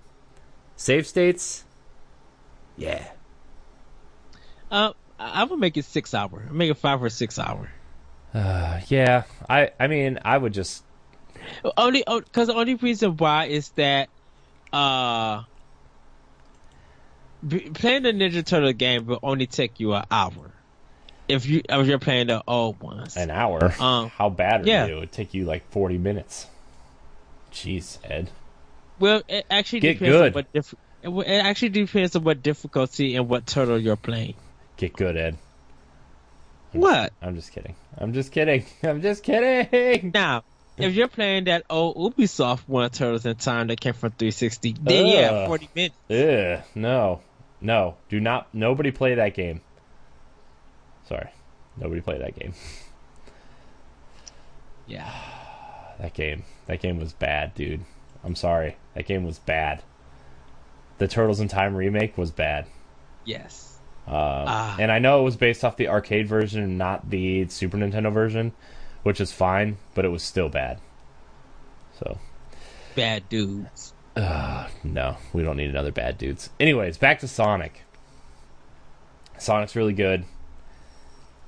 [0.77, 1.65] save states.
[2.77, 3.11] Yeah.
[4.75, 6.49] Uh, I would make it six hour.
[6.51, 7.71] Make it five or six hour.
[8.35, 9.23] Uh, yeah.
[9.49, 10.83] I I mean I would just
[11.77, 14.09] Only because the only reason why is that
[14.73, 15.45] uh,
[17.47, 20.51] b- playing the Ninja Turtle game will only take you an hour.
[21.29, 23.73] If you if you're playing the old ones, an hour.
[23.81, 24.87] Um, How bad are yeah.
[24.87, 24.97] you?
[24.97, 26.47] It would take you like forty minutes.
[27.53, 28.31] Jeez, Ed.
[28.99, 30.27] well, it actually Get depends good.
[30.27, 34.35] on what diff- it it actually depends on what difficulty and what turtle you're playing.
[34.77, 35.39] Get good, Ed.
[36.73, 37.77] What I'm just kidding.
[37.97, 38.65] I'm just kidding.
[38.83, 40.11] I'm just kidding.
[40.13, 40.43] now?
[40.77, 45.07] If you're playing that old Ubisoft one Turtles in Time that came from 360, then
[45.07, 45.95] yeah, 40 minutes.
[46.09, 47.21] Yeah, no.
[47.61, 47.95] No.
[48.09, 49.61] Do not nobody play that game.
[51.09, 51.29] Sorry.
[51.77, 52.55] Nobody play that game.
[54.87, 55.11] Yeah.
[55.99, 56.45] That game.
[56.67, 57.81] That game was bad, dude.
[58.23, 58.77] I'm sorry.
[58.95, 59.83] That game was bad.
[60.99, 62.67] The Turtles in Time remake was bad.
[63.25, 63.74] Yes.
[64.07, 64.77] Um, Ah.
[64.79, 68.13] And I know it was based off the arcade version and not the Super Nintendo
[68.13, 68.53] version,
[69.03, 70.79] which is fine, but it was still bad.
[71.99, 72.19] So,
[72.95, 73.93] Bad dudes.
[74.17, 76.51] no, we don't need another bad dudes.
[76.61, 77.83] Anyways, back to Sonic.
[79.39, 80.25] Sonic's really good.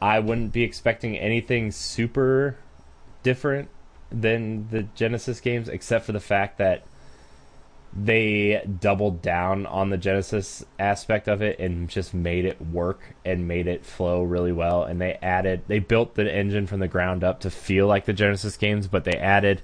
[0.01, 2.57] I wouldn't be expecting anything super
[3.23, 3.69] different
[4.11, 6.83] than the Genesis games, except for the fact that
[7.99, 13.49] they doubled down on the Genesis aspect of it and just made it work and
[13.49, 14.85] made it flow really well.
[14.85, 18.13] And they added, they built the engine from the ground up to feel like the
[18.13, 19.63] Genesis games, but they added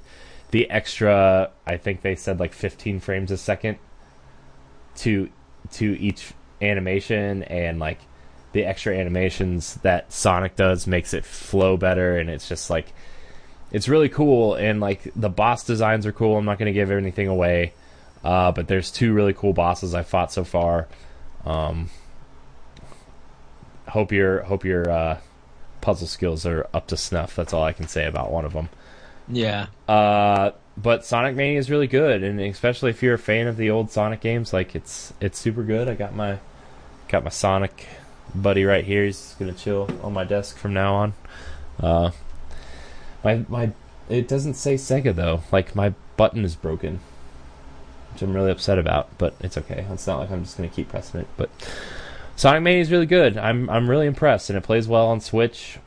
[0.50, 3.78] the extra, I think they said like 15 frames a second
[4.96, 5.30] to
[5.70, 7.98] to each animation and like
[8.52, 12.92] the extra animations that Sonic does makes it flow better and it's just like
[13.70, 16.36] it's really cool and like the boss designs are cool.
[16.36, 17.72] I'm not going to give anything away.
[18.24, 20.88] Uh, but there's two really cool bosses I fought so far.
[21.44, 21.90] Um,
[23.88, 25.18] hope your hope your uh,
[25.80, 27.34] puzzle skills are up to snuff.
[27.34, 28.68] That's all I can say about one of them.
[29.28, 29.66] Yeah.
[29.88, 33.70] Uh, but Sonic Mania is really good, and especially if you're a fan of the
[33.70, 35.88] old Sonic games, like it's it's super good.
[35.88, 36.38] I got my
[37.08, 37.86] got my Sonic
[38.34, 39.04] buddy right here.
[39.04, 41.14] He's gonna chill on my desk from now on.
[41.78, 42.10] Uh,
[43.22, 43.72] my my
[44.08, 45.42] it doesn't say Sega though.
[45.52, 47.00] Like my button is broken,
[48.12, 49.08] which I'm really upset about.
[49.18, 49.86] But it's okay.
[49.90, 51.28] It's not like I'm just gonna keep pressing it.
[51.36, 51.50] But
[52.36, 53.36] Sonic Mania is really good.
[53.36, 55.78] I'm I'm really impressed, and it plays well on Switch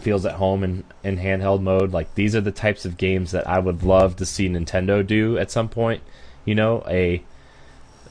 [0.00, 1.92] feels at home in, in handheld mode.
[1.92, 5.38] Like these are the types of games that I would love to see Nintendo do
[5.38, 6.02] at some point.
[6.44, 7.22] You know, a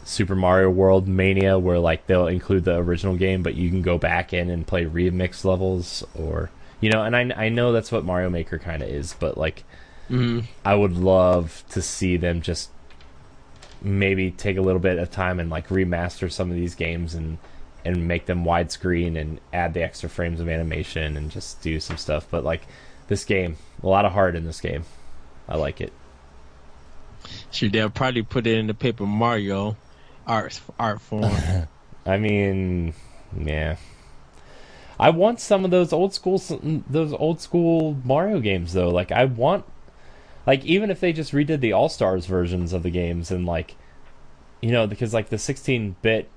[0.04, 3.98] Super Mario World Mania where like they'll include the original game, but you can go
[3.98, 6.50] back in and play remix levels or
[6.82, 7.04] you know.
[7.04, 9.64] And I I know that's what Mario Maker kind of is, but like
[10.08, 12.70] hmm I would love to see them just
[13.82, 17.38] maybe take a little bit of time and like remaster some of these games and
[17.86, 21.96] and make them widescreen and add the extra frames of animation and just do some
[21.96, 22.28] stuff.
[22.30, 22.64] But like
[23.08, 24.84] this game, a lot of heart in this game.
[25.48, 25.94] I like it.
[27.52, 29.78] Sure, they'll probably put it in the Paper Mario
[30.26, 31.32] art art form.
[32.06, 32.94] I mean,
[33.40, 33.78] Yeah.
[35.00, 36.42] I want some of those old school
[36.90, 38.90] those old school Mario games though.
[38.90, 39.64] Like I want
[40.48, 43.76] like even if they just redid the All Stars versions of the games and like
[44.62, 46.30] you know because like the 16 bit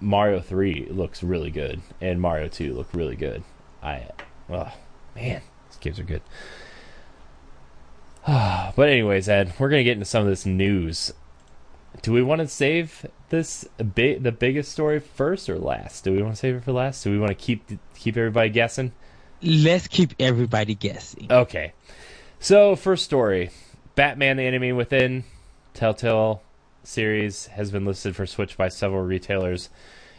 [0.00, 3.42] Mario 3 looks really good and Mario 2 look really good.
[3.82, 4.10] I
[4.50, 4.72] oh
[5.16, 6.22] man, these games are good.
[8.26, 11.12] but anyways, Ed, we're gonna get into some of this news.
[12.02, 16.04] Do we want to save this big the biggest story first or last?
[16.04, 17.02] Do we want to save it for last?
[17.02, 18.92] Do we want to keep keep everybody guessing?
[19.40, 21.28] Let's keep everybody guessing.
[21.30, 21.72] Okay.
[22.40, 23.50] So first story,
[23.94, 25.24] Batman: The Enemy Within,
[25.74, 26.40] Telltale
[26.84, 29.70] series has been listed for Switch by several retailers,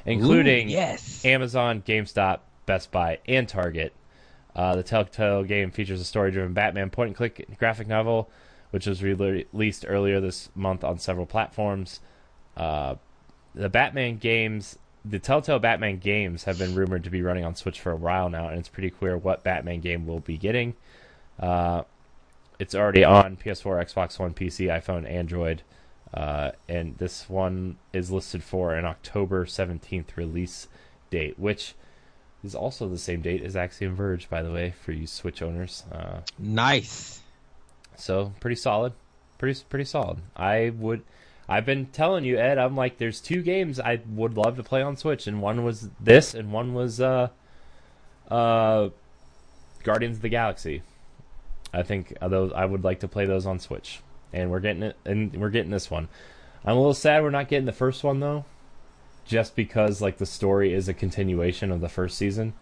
[0.05, 1.23] including Ooh, yes.
[1.23, 3.93] Amazon, GameStop, Best Buy, and Target.
[4.53, 8.29] Uh, the Telltale game features a story-driven Batman point-and-click graphic novel,
[8.71, 12.01] which was re- released earlier this month on several platforms.
[12.57, 12.95] Uh,
[13.55, 17.79] the Batman games, the Telltale Batman games, have been rumored to be running on Switch
[17.79, 20.75] for a while now, and it's pretty clear what Batman game we'll be getting.
[21.39, 21.83] Uh,
[22.59, 25.63] it's already on PS4, Xbox One, PC, iPhone, Android,
[26.13, 30.67] uh, and this one is listed for an October 17th release
[31.09, 31.73] date, which
[32.43, 35.83] is also the same date as Axiom Verge, by the way, for you Switch owners.
[35.91, 37.21] Uh, nice.
[37.95, 38.93] So pretty solid,
[39.37, 40.19] pretty pretty solid.
[40.35, 41.03] I would.
[41.47, 42.57] I've been telling you, Ed.
[42.57, 45.89] I'm like, there's two games I would love to play on Switch, and one was
[45.99, 47.29] this, and one was uh,
[48.29, 48.89] uh,
[49.83, 50.83] Guardians of the Galaxy.
[51.73, 54.01] I think those I would like to play those on Switch,
[54.33, 56.07] and we're getting it, and we're getting this one.
[56.65, 58.45] I'm a little sad we're not getting the first one though,
[59.25, 62.53] just because like the story is a continuation of the first season,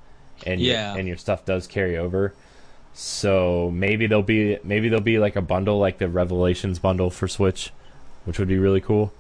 [0.46, 2.34] and yeah, your, and your stuff does carry over.
[2.94, 7.28] So maybe there'll be maybe there'll be like a bundle like the Revelations bundle for
[7.28, 7.72] Switch,
[8.26, 9.14] which would be really cool.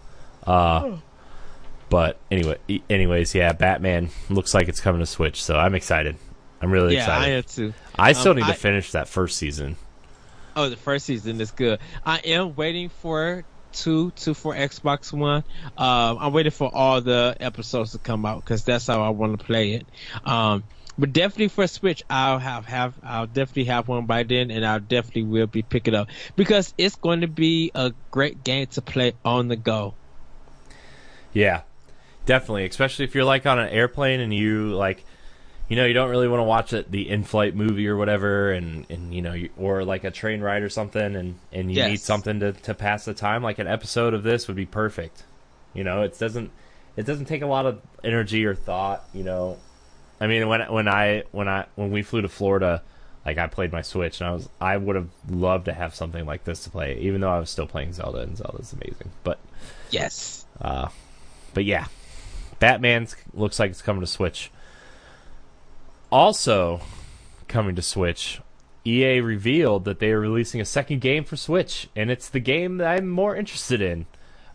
[0.45, 1.02] Uh, oh.
[1.89, 2.58] But anyway,
[2.89, 6.17] anyways, yeah, Batman looks like it's coming to Switch, so I'm excited.
[6.62, 7.34] I'm really yeah, excited.
[7.34, 7.74] I am too.
[7.98, 9.76] I still um, need to finish that first season.
[10.56, 11.80] Oh, the first season is good.
[12.06, 15.43] I am waiting for two, two for Xbox One.
[15.78, 19.39] Um, I'm waiting for all the episodes to come out because that's how I want
[19.39, 19.86] to play it.
[20.26, 20.63] Um,
[20.98, 24.80] but definitely for Switch, I'll have have I'll definitely have one by then, and I'll
[24.80, 29.13] definitely will be picking up because it's going to be a great game to play
[29.24, 29.93] on the go.
[31.34, 31.62] Yeah,
[32.26, 35.04] definitely, especially if you're like on an airplane and you like
[35.69, 38.86] you know, you don't really want to watch it, the in-flight movie or whatever, and
[38.89, 41.89] and you know, you, or like a train ride or something, and and you yes.
[41.89, 43.43] need something to to pass the time.
[43.43, 45.23] Like an episode of this would be perfect.
[45.73, 46.51] You know, it doesn't
[46.95, 49.03] it doesn't take a lot of energy or thought.
[49.13, 49.58] You know,
[50.21, 52.82] I mean, when when I when I when we flew to Florida,
[53.25, 56.25] like I played my Switch, and I was I would have loved to have something
[56.25, 59.12] like this to play, even though I was still playing Zelda, and Zelda's amazing.
[59.25, 59.38] But
[59.91, 60.88] yes, uh,
[61.53, 61.88] but yeah,
[62.60, 64.49] Batman's looks like it's coming to Switch.
[66.12, 66.82] Also,
[67.48, 68.41] coming to Switch,
[68.86, 72.78] EA revealed that they are releasing a second game for Switch, and it's the game
[72.78, 74.06] that I'm more interested in.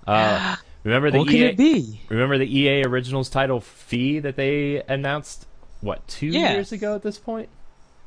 [0.07, 1.45] Uh, remember the what EA?
[1.45, 2.01] it be?
[2.09, 5.47] Remember the EA Originals title Fe that they announced?
[5.83, 6.53] What two yes.
[6.53, 7.49] years ago at this point?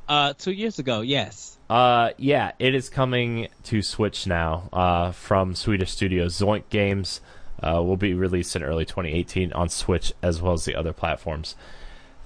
[0.08, 1.56] Uh, two years ago, yes.
[1.68, 4.68] Uh, yeah, it is coming to Switch now.
[4.72, 7.20] Uh, from Swedish studio Zoink Games.
[7.62, 11.56] Uh, will be released in early 2018 on Switch as well as the other platforms.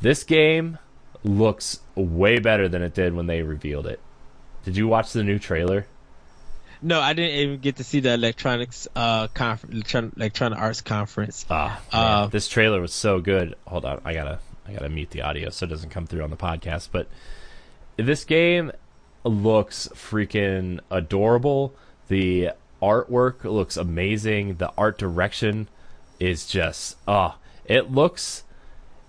[0.01, 0.79] This game
[1.23, 4.01] looks way better than it did when they revealed it.
[4.65, 5.87] Did you watch the new trailer?
[6.83, 11.45] No, I didn't even get to see the electronics uh conference, electronic, arts conference.
[11.51, 13.55] Ah, uh, this trailer was so good.
[13.67, 16.31] Hold on, I gotta I gotta mute the audio so it doesn't come through on
[16.31, 16.89] the podcast.
[16.91, 17.09] But
[17.97, 18.73] this game
[19.25, 21.75] looks freaking adorable.
[22.09, 24.57] The artwork looks amazing.
[24.57, 25.69] The art direction
[26.19, 28.45] is just ah, oh, it looks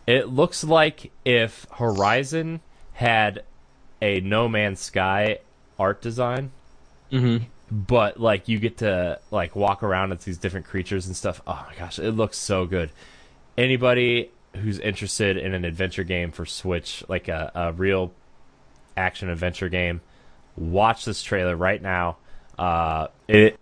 [0.08, 2.62] it looks like if Horizon
[2.94, 3.44] had
[4.02, 5.40] a No Man's Sky
[5.78, 6.52] art design,
[7.12, 7.46] mm-hmm.
[7.72, 11.42] but like you get to like walk around at these different creatures and stuff.
[11.46, 12.90] Oh my gosh, it looks so good.
[13.58, 18.12] Anybody who's interested in an adventure game for Switch, like a, a real
[18.98, 20.02] action adventure game,
[20.58, 22.18] watch this trailer right now.
[22.58, 23.60] Uh, it,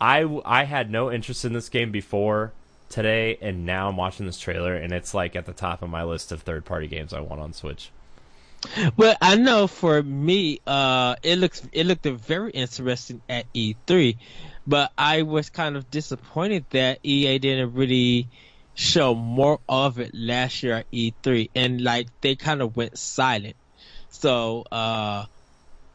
[0.00, 2.52] I I had no interest in this game before
[2.88, 6.04] today, and now I'm watching this trailer, and it's like at the top of my
[6.04, 7.90] list of third party games I want on Switch.
[8.96, 14.16] Well, I know for me, uh, it looks it looked very interesting at E3,
[14.66, 18.28] but I was kind of disappointed that EA didn't really
[18.74, 23.56] show more of it last year at E3, and like they kind of went silent.
[24.10, 25.26] So, uh,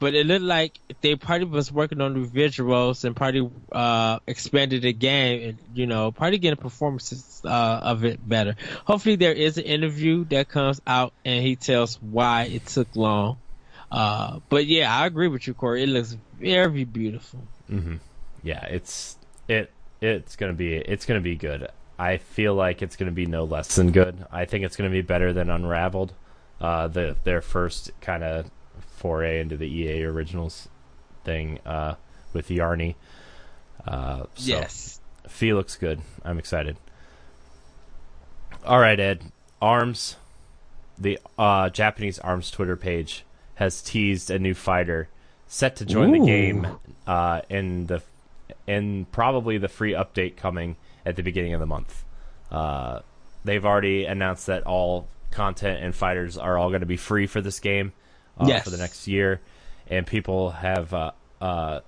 [0.03, 4.81] but it looked like they probably was working on new visuals and probably uh, expanded
[4.81, 8.57] the game and you know probably getting performances uh, of it better.
[8.85, 13.37] Hopefully, there is an interview that comes out and he tells why it took long.
[13.89, 15.83] Uh, but yeah, I agree with you, Corey.
[15.83, 17.39] It looks very beautiful.
[17.71, 17.95] Mm-hmm.
[18.43, 21.69] Yeah, it's it it's gonna be it's gonna be good.
[21.97, 24.25] I feel like it's gonna be no less than good.
[24.29, 26.11] I think it's gonna be better than Unraveled,
[26.59, 28.51] uh, the their first kind of
[28.95, 30.69] foray into the EA Originals
[31.23, 31.95] thing uh,
[32.33, 32.95] with Yarny.
[33.85, 36.01] Uh, so yes, Fe looks good.
[36.23, 36.77] I'm excited.
[38.65, 39.23] All right, Ed.
[39.61, 40.17] Arms,
[40.97, 43.25] the uh, Japanese Arms Twitter page
[43.55, 45.09] has teased a new fighter
[45.47, 46.19] set to join Ooh.
[46.19, 46.67] the game
[47.05, 48.01] uh, in the
[48.67, 50.75] in probably the free update coming
[51.05, 52.03] at the beginning of the month.
[52.51, 52.99] Uh,
[53.43, 57.41] they've already announced that all content and fighters are all going to be free for
[57.41, 57.91] this game
[58.39, 58.63] uh, Yes.
[58.63, 59.41] for the next year,
[59.88, 61.11] and people have uh,
[61.41, 61.79] uh,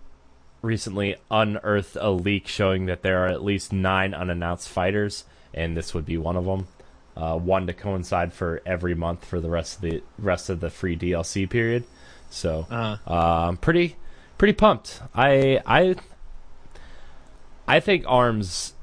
[0.62, 5.94] recently unearthed a leak showing that there are at least nine unannounced fighters, and this
[5.94, 6.68] would be one of them.
[7.18, 10.70] Uh, one to coincide for every month for the rest of the rest of the
[10.70, 11.86] free DLC period.
[12.30, 12.98] So Uh-huh.
[13.08, 13.96] uh, I'm pretty
[14.38, 15.02] pretty pumped.
[15.16, 15.96] I I
[17.68, 18.74] I think Arms,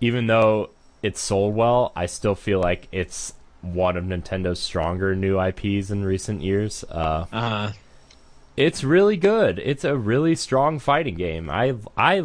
[0.00, 0.70] even though
[1.02, 3.34] it sold well, I still feel like it's
[3.64, 6.84] one of Nintendo's stronger new IPs in recent years.
[6.84, 7.72] Uh, uh,
[8.56, 9.58] it's really good.
[9.58, 11.50] It's a really strong fighting game.
[11.50, 12.24] I I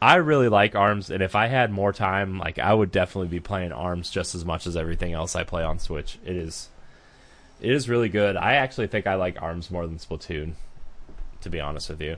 [0.00, 3.40] I really like Arms, and if I had more time, like I would definitely be
[3.40, 6.18] playing Arms just as much as everything else I play on Switch.
[6.24, 6.68] It is
[7.60, 8.36] it is really good.
[8.36, 10.52] I actually think I like Arms more than Splatoon,
[11.40, 12.16] to be honest with you.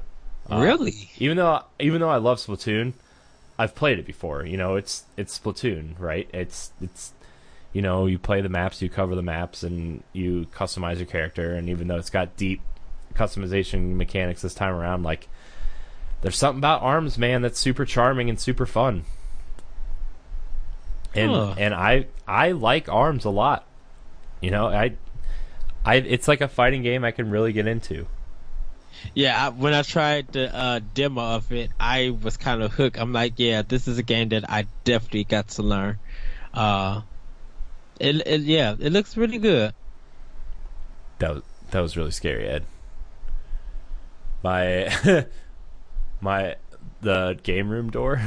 [0.51, 1.11] Uh, really?
[1.19, 2.95] Even though even though I love Splatoon,
[3.59, 4.45] I've played it before.
[4.45, 6.29] You know, it's it's Splatoon, right?
[6.33, 7.13] It's it's
[7.73, 11.55] you know, you play the maps, you cover the maps, and you customize your character.
[11.55, 12.61] And even though it's got deep
[13.15, 15.29] customization mechanics this time around, like
[16.23, 19.05] there's something about Arms, man, that's super charming and super fun.
[21.15, 21.55] And Huh.
[21.59, 23.67] and I I like Arms a lot.
[24.41, 24.95] You know, I
[25.85, 28.07] I it's like a fighting game I can really get into.
[29.15, 32.99] Yeah, I, when I tried the uh, demo of it, I was kind of hooked.
[32.99, 35.99] I'm like, yeah, this is a game that I definitely got to learn.
[36.53, 37.03] Uh,
[38.01, 39.75] it, it yeah, it looks really good.
[41.19, 42.65] That was that was really scary, Ed.
[44.43, 44.95] My
[46.21, 46.57] my
[47.01, 48.21] the game room door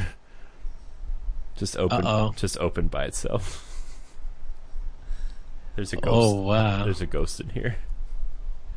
[1.55, 2.33] just opened Uh-oh.
[2.35, 3.67] just opened by itself.
[5.75, 6.15] There's a oh, ghost.
[6.15, 6.83] Oh wow!
[6.83, 7.77] There's a ghost in here.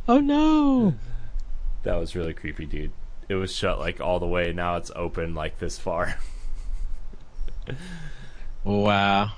[0.09, 0.95] Oh no!
[1.83, 2.93] That was really creepy, dude.
[3.29, 4.53] It was shut like all the way.
[4.53, 6.19] Now it's open like this far.
[8.65, 9.33] Wow.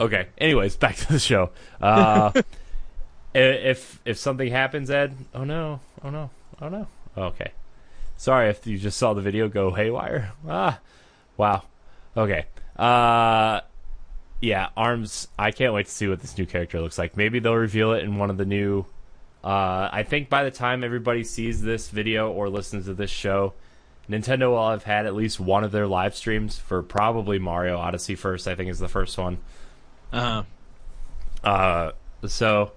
[0.00, 0.28] Okay.
[0.38, 1.50] Anyways, back to the show.
[1.80, 2.32] Uh,
[3.34, 5.14] if if something happens, Ed.
[5.34, 5.80] Oh no.
[6.02, 6.30] Oh no.
[6.60, 6.86] Oh no.
[7.16, 7.52] Okay.
[8.16, 10.32] Sorry if you just saw the video go haywire.
[10.48, 10.80] Ah.
[11.36, 11.62] Wow.
[12.16, 12.46] Okay.
[12.76, 13.60] Uh.
[14.40, 14.68] Yeah.
[14.76, 15.28] Arms.
[15.38, 17.16] I can't wait to see what this new character looks like.
[17.16, 18.86] Maybe they'll reveal it in one of the new.
[19.42, 23.54] Uh, I think by the time everybody sees this video or listens to this show,
[24.10, 28.16] Nintendo will have had at least one of their live streams for probably Mario Odyssey
[28.16, 28.48] first.
[28.48, 29.38] I think is the first one.
[30.12, 30.42] Uh
[31.44, 31.92] Uh,
[32.26, 32.72] so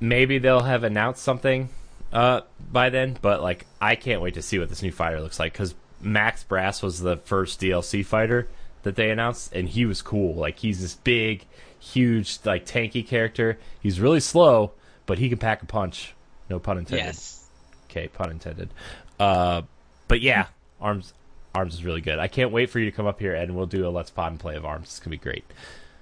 [0.00, 1.68] maybe they'll have announced something
[2.12, 5.38] uh, by then, but like I can't wait to see what this new fighter looks
[5.38, 8.48] like because Max Brass was the first DLC fighter
[8.82, 10.34] that they announced, and he was cool.
[10.34, 11.44] Like he's this big,
[11.80, 13.58] huge, like tanky character.
[13.80, 14.72] He's really slow,
[15.06, 16.14] but he can pack a punch.
[16.48, 17.04] No pun intended.
[17.04, 17.46] yes.
[17.90, 18.70] Okay, pun intended.
[19.18, 19.62] Uh,
[20.06, 20.46] but yeah,
[20.80, 21.12] arms
[21.54, 22.18] arms is really good.
[22.18, 24.30] I can't wait for you to come up here and we'll do a let's pod
[24.32, 24.86] and play of arms.
[24.86, 25.44] It's gonna be great.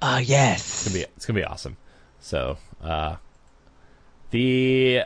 [0.00, 0.86] Uh yes.
[0.86, 1.76] It's gonna be it's gonna be awesome.
[2.20, 3.16] So uh,
[4.30, 5.02] the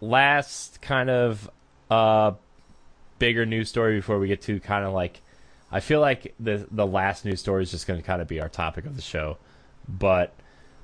[0.00, 1.50] last kind of
[1.90, 2.32] uh
[3.18, 5.20] bigger news story before we get to kind of like
[5.70, 8.48] I feel like the the last news story is just gonna kind of be our
[8.48, 9.36] topic of the show,
[9.88, 10.34] but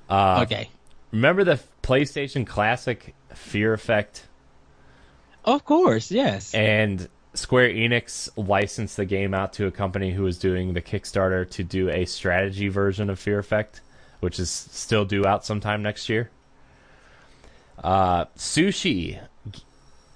[0.09, 0.69] uh, okay.
[1.11, 4.25] remember the PlayStation Classic Fear Effect
[5.43, 6.53] Of course, yes.
[6.53, 11.47] and Square Enix licensed the game out to a company who was doing the Kickstarter
[11.51, 13.81] to do a strategy version of Fear Effect,
[14.21, 16.31] which is still due out sometime next year.
[17.83, 19.19] Uh, Sushee,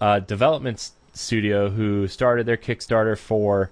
[0.02, 3.70] a development studio who started their Kickstarter for,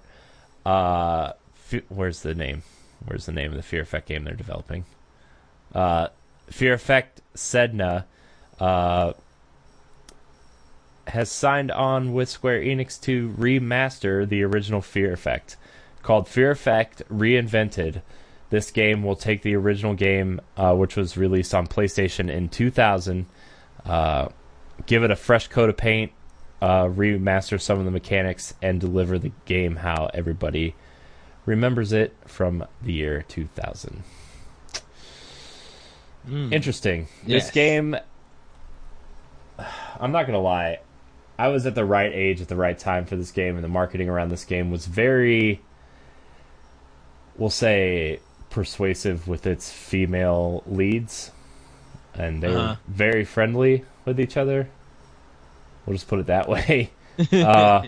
[0.64, 2.62] uh, Fe- where's the name?
[3.04, 4.84] Where's the name of the Fear Effect game they're developing?
[5.74, 6.08] Uh,
[6.50, 8.04] Fear Effect Sedna,
[8.60, 9.14] uh,
[11.10, 15.56] has signed on with Square Enix to remaster the original Fear Effect.
[16.02, 18.02] Called Fear Effect Reinvented,
[18.50, 23.26] this game will take the original game, uh, which was released on PlayStation in 2000,
[23.84, 24.28] uh,
[24.86, 26.12] give it a fresh coat of paint,
[26.60, 30.74] uh, remaster some of the mechanics, and deliver the game how everybody
[31.46, 34.02] remembers it from the year 2000.
[36.28, 36.52] Mm.
[36.52, 37.08] Interesting.
[37.24, 37.44] Yes.
[37.44, 37.96] This game,
[40.00, 40.80] I'm not going to lie,
[41.40, 43.68] I was at the right age at the right time for this game, and the
[43.68, 45.60] marketing around this game was very,
[47.36, 48.20] we'll say,
[48.50, 51.30] persuasive with its female leads.
[52.14, 52.68] And they Uh-huh.
[52.74, 54.68] were very friendly with each other.
[55.86, 56.90] We'll just put it that way.
[57.32, 57.86] uh,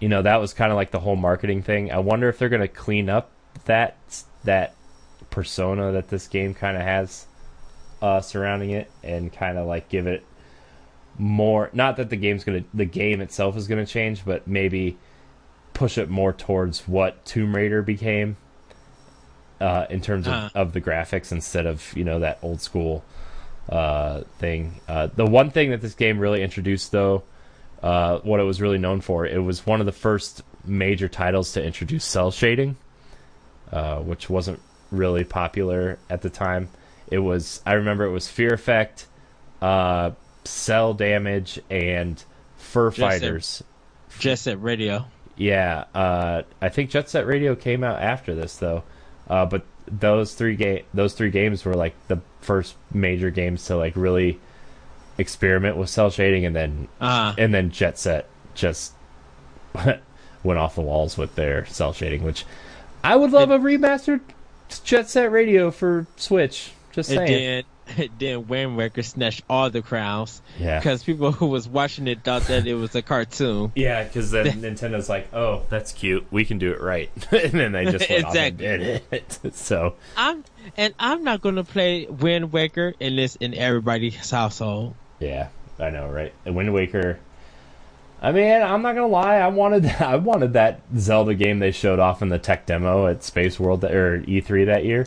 [0.00, 1.92] you know, that was kind of like the whole marketing thing.
[1.92, 3.30] I wonder if they're going to clean up
[3.64, 3.96] that
[4.44, 4.74] that
[5.30, 7.26] persona that this game kind of has
[8.02, 10.24] uh, surrounding it and kind of like give it
[11.18, 14.46] more not that the game's going to the game itself is going to change but
[14.46, 14.96] maybe
[15.72, 18.36] push it more towards what Tomb Raider became
[19.60, 20.48] uh, in terms of, Uh.
[20.54, 23.04] of the graphics instead of you know that old school
[23.68, 27.22] uh, thing uh, the one thing that this game really introduced though
[27.82, 31.52] uh, what it was really known for it was one of the first major titles
[31.52, 32.76] to introduce cel shading
[33.72, 34.60] uh, which wasn't
[34.92, 36.68] really popular at the time.
[37.10, 39.06] It was I remember it was Fear Effect,
[39.60, 40.12] uh,
[40.46, 42.22] Cel Damage, and
[42.56, 43.20] Fur Jet Set.
[43.20, 43.64] Fighters.
[44.18, 45.06] Jet Set Radio.
[45.36, 48.84] Yeah, uh, I think Jet Set Radio came out after this though,
[49.28, 53.76] uh, but those three game those three games were like the first major games to
[53.76, 54.40] like really
[55.18, 58.92] experiment with cel shading, and then Uh, and then Jet Set just
[59.74, 62.44] went off the walls with their cel shading, which
[63.04, 64.20] I would love a remastered
[64.84, 66.72] Jet Set Radio for Switch.
[66.92, 67.26] Just saying.
[67.26, 67.64] then,
[68.18, 70.78] then Wind Waker snatched all the crowns yeah.
[70.78, 73.72] because people who was watching it thought that it was a cartoon.
[73.76, 76.26] Yeah, because then Nintendo's like, "Oh, that's cute.
[76.30, 79.54] We can do it right," and then they just went off and did it.
[79.54, 80.44] so I'm
[80.76, 84.94] and I'm not gonna play Wind Waker in this in everybody's household.
[85.20, 86.32] yeah, I know, right?
[86.44, 87.18] And Wind Waker.
[88.20, 89.36] I mean, I'm not gonna lie.
[89.36, 93.22] I wanted, I wanted that Zelda game they showed off in the tech demo at
[93.22, 95.06] Space World or E3 that year.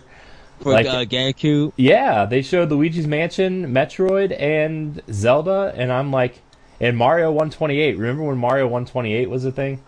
[0.61, 6.39] For Like- uh, GameCube, Yeah, they showed Luigi's Mansion, Metroid, and Zelda, and I'm like,
[6.81, 7.97] and Mario 128.
[7.97, 9.79] Remember when Mario 128 was a thing?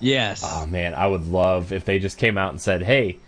[0.00, 0.42] yes.
[0.44, 3.18] Oh man, I would love if they just came out and said, "Hey,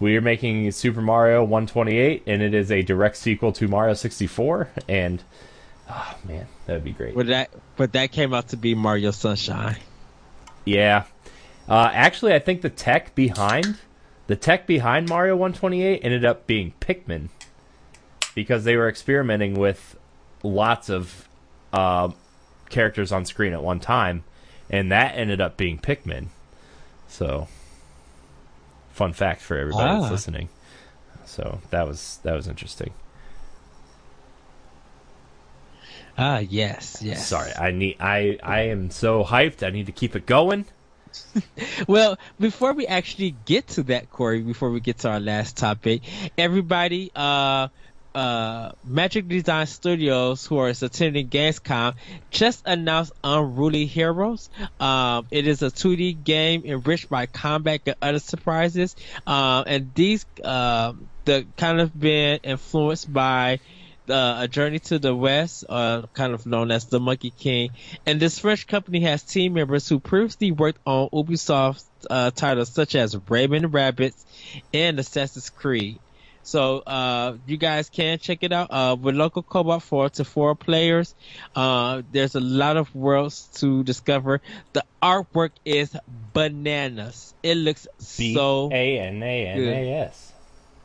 [0.00, 5.22] we're making Super Mario 128, and it is a direct sequel to Mario 64." And
[5.90, 7.14] oh man, that would be great.
[7.14, 9.76] but that but that came out to be Mario Sunshine.
[10.64, 11.04] Yeah,
[11.68, 13.76] uh, actually, I think the tech behind
[14.28, 17.28] the tech behind Mario 128 ended up being Pikmin
[18.34, 19.96] because they were experimenting with
[20.44, 21.28] lots of
[21.72, 22.10] uh,
[22.70, 24.22] characters on screen at one time,
[24.70, 26.26] and that ended up being Pikmin.
[27.08, 27.48] So,
[28.92, 30.00] fun fact for everybody Ah.
[30.00, 30.48] that's listening.
[31.24, 32.92] So that was that was interesting.
[36.16, 37.26] Ah, yes, yes.
[37.26, 39.64] Sorry, I need I I am so hyped.
[39.66, 40.64] I need to keep it going.
[41.86, 46.02] Well, before we actually get to that, Corey, before we get to our last topic,
[46.36, 47.68] everybody, uh,
[48.14, 51.94] uh, Magic Design Studios, who are attending Gamescom,
[52.30, 54.50] just announced Unruly Heroes.
[54.80, 58.96] Um, it is a 2D game enriched by combat and other surprises.
[59.26, 60.94] Um, and these, uh,
[61.24, 63.60] the kind of been influenced by
[64.10, 67.70] uh, a journey to the west, uh, kind of known as the Monkey King.
[68.06, 72.94] And this French company has team members who previously worked on Ubisoft uh, titles such
[72.94, 74.24] as Raving Rabbids
[74.72, 75.98] and Assassin's Creed.
[76.48, 80.54] So uh, you guys can check it out uh, with local co-op four to four
[80.54, 81.14] players.
[81.54, 84.40] Uh, there's a lot of worlds to discover.
[84.72, 85.94] The artwork is
[86.32, 87.34] bananas.
[87.42, 87.86] It looks
[88.16, 90.32] B so A N A N A S.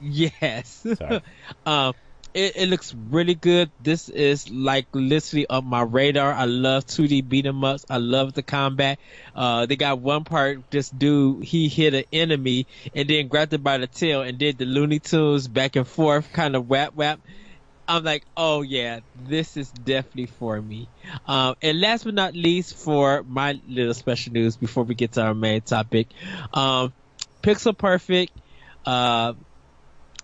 [0.02, 0.86] yes.
[0.98, 1.22] Sorry.
[1.66, 1.94] um,
[2.34, 3.72] it, it looks really good.
[3.80, 6.34] This is like literally on my radar.
[6.34, 7.86] I love 2D beat 'em ups.
[7.90, 9.00] I love the combat.
[9.36, 10.70] Uh, they got one part.
[10.72, 14.58] This dude he hit an enemy and then grabbed it by the tail and did
[14.58, 17.20] the Looney Tunes back and forth kind of whap whap.
[17.88, 20.88] I'm like, oh yeah, this is definitely for me.
[21.28, 25.22] Um, and last but not least, for my little special news before we get to
[25.22, 26.08] our main topic,
[26.54, 26.94] um,
[27.42, 28.32] Pixel Perfect,
[28.86, 29.34] uh,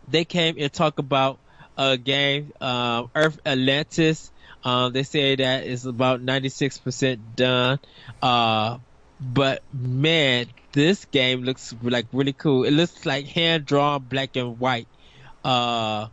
[0.07, 1.39] they came and talk about
[1.80, 4.32] a game, um, Earth Atlantis.
[4.64, 7.80] Um, they say that it's about 96% done.
[8.22, 8.80] Uh,
[9.22, 12.66] but man, this game looks like really cool.
[12.66, 14.88] It looks like hand drawn black and white.
[15.44, 16.08] Uh,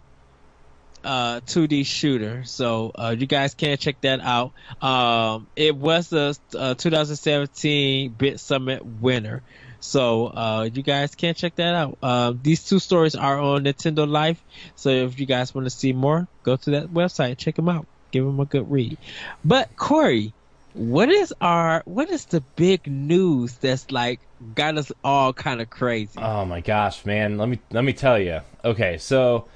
[1.05, 2.43] uh 2D shooter.
[2.45, 4.53] So uh you guys can check that out.
[4.83, 9.43] Um it was a, uh 2017 Bit Summit winner.
[9.87, 11.99] So uh, you guys can check that out.
[12.03, 14.43] Uh, these two stories are on Nintendo Life.
[14.74, 17.87] So if you guys want to see more, go to that website, check them out,
[18.11, 18.99] give them a good read.
[19.45, 20.32] But Corey,
[20.74, 24.20] what is our what is the big news that's like
[24.55, 26.18] got us all kind of crazy?
[26.18, 27.39] Oh my gosh, man!
[27.39, 28.41] Let me let me tell you.
[28.64, 29.47] Okay, so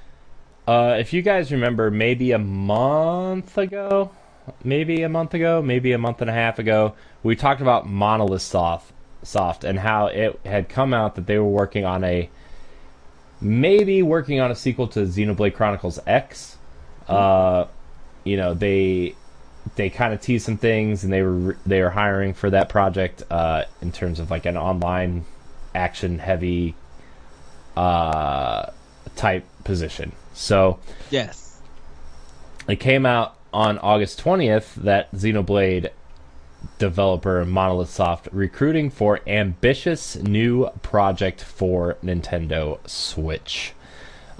[0.66, 4.12] uh, if you guys remember, maybe a month ago,
[4.62, 8.42] maybe a month ago, maybe a month and a half ago, we talked about Monolith
[8.42, 8.92] Soft,
[9.22, 12.30] Soft and how it had come out that they were working on a
[13.40, 16.56] maybe working on a sequel to Xenoblade Chronicles X.
[17.08, 17.66] Uh,
[18.24, 19.14] you know, they
[19.76, 23.22] they kind of teased some things, and they were they were hiring for that project
[23.30, 25.24] uh, in terms of like an online
[25.74, 26.74] action heavy
[27.76, 28.66] uh,
[29.16, 30.12] type position.
[30.34, 30.78] So
[31.10, 31.60] yes,
[32.68, 35.90] it came out on August 20th that Xenoblade
[36.78, 43.74] developer Monolith Soft recruiting for ambitious new project for Nintendo Switch.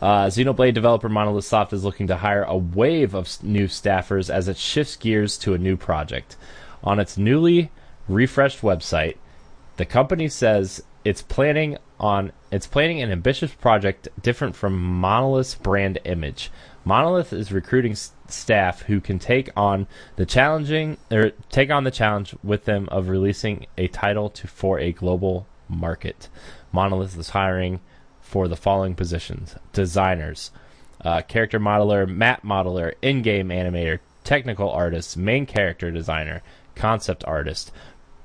[0.00, 4.48] Uh, Xenoblade developer Monolith Soft is looking to hire a wave of new staffers as
[4.48, 6.36] it shifts gears to a new project.
[6.82, 7.70] On its newly
[8.08, 9.16] refreshed website,
[9.76, 15.98] the company says it's planning on it's planning an ambitious project different from Monolith's brand
[16.04, 16.50] image.
[16.84, 21.90] Monolith is recruiting s- staff who can take on the challenging or take on the
[21.90, 26.28] challenge with them of releasing a title to for a global market.
[26.72, 27.80] Monolith is hiring
[28.20, 30.50] for the following positions: designers,
[31.04, 36.42] uh, character modeler, map modeler, in-game animator, technical artist, main character designer,
[36.74, 37.72] concept artist,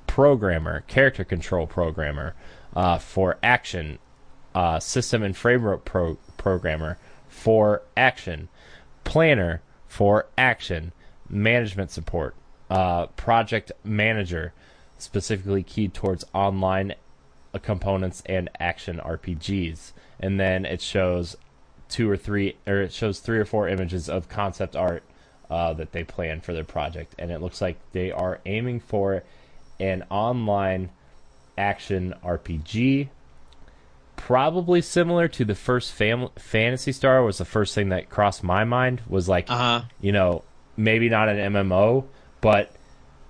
[0.08, 2.36] programmer, character control programmer,
[2.76, 3.97] uh, for action,
[4.53, 6.97] uh, system and framework pro- programmer
[7.28, 8.47] for action,
[9.03, 9.62] planner
[9.96, 10.91] for action,
[11.30, 12.36] management support,
[12.70, 14.52] uh, project manager,
[14.98, 16.93] specifically keyed towards online
[17.62, 19.93] components and action RPGs.
[20.20, 21.38] And then it shows
[21.88, 25.02] two or three, or it shows three or four images of concept art
[25.50, 29.24] uh, that they plan for their project, and it looks like they are aiming for
[29.80, 30.89] an online
[31.58, 33.08] action RPG.
[34.16, 38.63] Probably similar to the first fam- Phantasy Star was the first thing that crossed my
[38.63, 39.84] mind was like, uh-huh.
[40.01, 40.43] you know,
[40.78, 42.05] maybe not an MMO,
[42.41, 42.72] but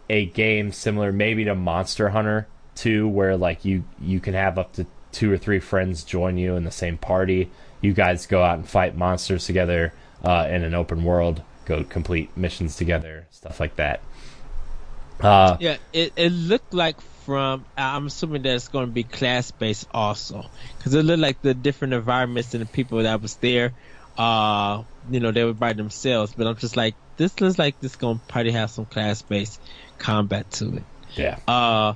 [0.10, 4.74] a game similar maybe to Monster Hunter 2 where like you you can have up
[4.74, 7.50] to two or three friends join you in the same party.
[7.82, 12.36] You guys go out and fight monsters together uh, in an open world, go complete
[12.36, 14.02] missions together, stuff like that.
[15.22, 17.66] Uh, yeah, it, it looked like from.
[17.78, 20.46] I'm assuming that it's going to be class based also,
[20.78, 23.74] because it looked like the different environments and the people that was there.
[24.18, 27.96] Uh, you know, they were by themselves, but I'm just like, this looks like this
[27.96, 29.60] going to probably have some class based
[29.98, 30.84] combat to it.
[31.16, 31.38] yeah.
[31.48, 31.94] Uh,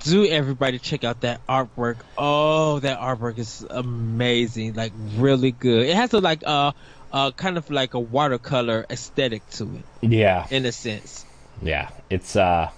[0.00, 1.96] do everybody check out that artwork?
[2.16, 5.86] Oh, that artwork is amazing, like really good.
[5.86, 6.72] It has a like uh,
[7.12, 9.64] uh, kind of like a watercolor aesthetic to
[10.02, 10.46] it, Yeah.
[10.50, 11.24] in a sense.
[11.62, 12.70] yeah, it's uh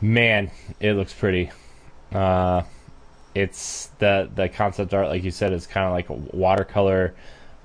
[0.00, 1.50] man, it looks pretty.
[2.12, 2.62] Uh
[3.34, 7.14] it's the the concept art like you said is kind of like a watercolor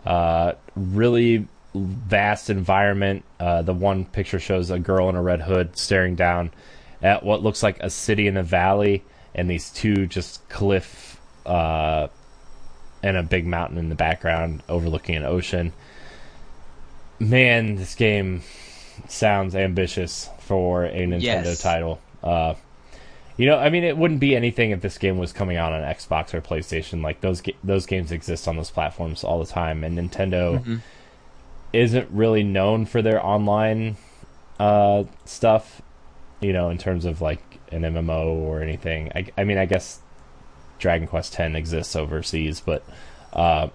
[0.06, 3.24] uh really vast environment.
[3.40, 6.52] Uh the one picture shows a girl in a red hood staring down
[7.02, 9.04] at what looks like a city in a valley
[9.34, 12.08] and these two just cliff uh
[13.04, 15.74] and a big mountain in the background overlooking an ocean.
[17.20, 18.42] Man, this game
[19.08, 21.62] sounds ambitious for a Nintendo Yes.
[21.62, 22.00] title.
[22.24, 22.56] Uh,
[23.38, 25.82] you know, I mean, it wouldn't be anything if this game was coming out on
[25.82, 27.02] Xbox or PlayStation.
[27.02, 30.76] Like those ga- those games exist on those platforms all the time, and Nintendo Mm-hmm.
[31.74, 33.98] isn't really known for their online
[34.60, 35.82] uh, stuff.
[36.42, 37.42] You know, in terms of like
[37.72, 39.12] an MMO or anything.
[39.16, 40.00] I, I mean, I guess
[40.80, 42.84] Dragon Quest X exists overseas, but
[43.34, 43.70] uh,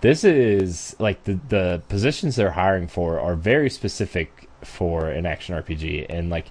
[0.00, 5.54] this is like the the positions they're hiring for are very specific for an action
[5.54, 6.46] RPG, and like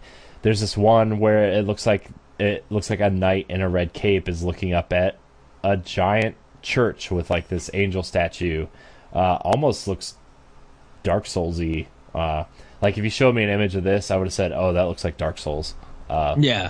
[0.46, 3.94] there's this one where it looks like it looks like a knight in a red
[3.94, 5.18] cape is looking up at
[5.64, 8.68] a giant church with like this angel statue.
[9.12, 10.14] Uh, almost looks
[11.02, 11.88] Dark Soulsy.
[12.14, 12.44] Uh,
[12.80, 14.84] like if you showed me an image of this, I would have said, "Oh, that
[14.84, 15.74] looks like Dark Souls."
[16.12, 16.70] Uh, Yeah.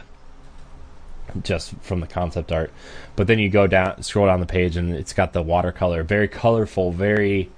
[1.44, 2.72] just from the concept art.
[3.18, 6.30] But then you go down, scroll down the page, and it's got the watercolor, very
[6.30, 7.50] colorful, very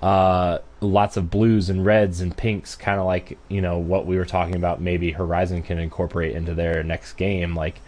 [0.00, 4.16] uh, lots of blues and reds and pinks, kind of like you know what we
[4.16, 4.80] were talking about.
[4.80, 7.54] Maybe Horizon can incorporate into their next game.
[7.54, 7.80] Like,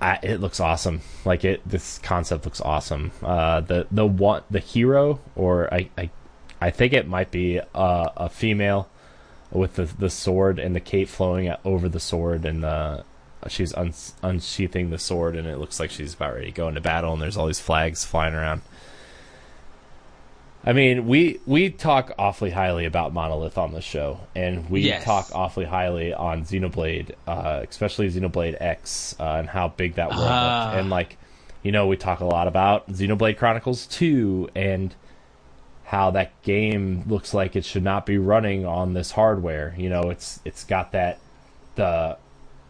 [0.00, 1.00] I, it looks awesome.
[1.24, 3.12] Like it, this concept looks awesome.
[3.22, 6.10] Uh, the the one the hero, or I I,
[6.60, 8.88] I think it might be uh, a female
[9.50, 13.04] with the the sword and the cape flowing over the sword and the
[13.46, 16.80] she's un- unsheathing the sword, and it looks like she's about ready to go into
[16.80, 17.12] battle.
[17.12, 18.62] And there's all these flags flying around.
[20.64, 25.04] I mean, we we talk awfully highly about Monolith on the show, and we Yes.
[25.04, 30.20] talk awfully highly on Xenoblade, uh, especially Xenoblade X, uh, and how big that world
[30.22, 30.76] looked.
[30.76, 31.16] And like,
[31.62, 34.94] you know, we talk a lot about Xenoblade Chronicles Two, and
[35.84, 39.74] how that game looks like it should not be running on this hardware.
[39.78, 41.18] You know, it's it's got that
[41.76, 42.18] the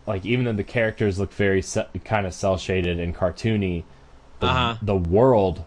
[0.07, 3.83] like even though the characters look very se- kind of cel shaded and cartoony,
[4.41, 4.77] the, Uh-huh.
[4.83, 5.65] the world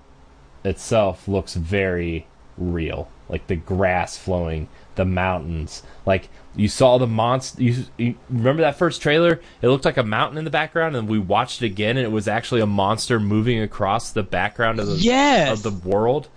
[0.64, 3.09] itself looks very real.
[3.30, 5.84] Like the grass flowing, the mountains.
[6.05, 7.64] Like you saw the monster.
[7.64, 9.39] You, you remember that first trailer?
[9.62, 12.12] It looked like a mountain in the background, and we watched it again, and it
[12.12, 15.51] was actually a monster moving across the background of the Yes.
[15.51, 16.28] of the world.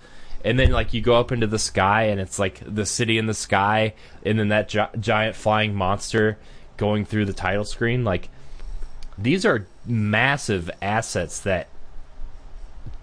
[0.45, 3.25] And then like you go up into the sky, and it's like the city in
[3.25, 6.37] the sky, and then that gi- giant flying monster
[6.77, 8.03] going through the title screen.
[8.05, 8.29] Like
[9.17, 11.67] these are massive assets that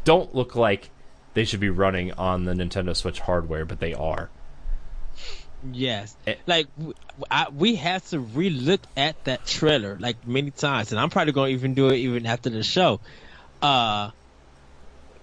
[0.04, 0.90] don't look like
[1.34, 4.28] they should be running on the Nintendo Switch hardware, but they are.
[5.72, 6.34] Yes, Eh.
[6.46, 6.66] like
[7.30, 11.50] I, we had to relook at that trailer like many times, and I'm probably going
[11.50, 12.98] to even do it even after the show,
[13.60, 14.10] uh,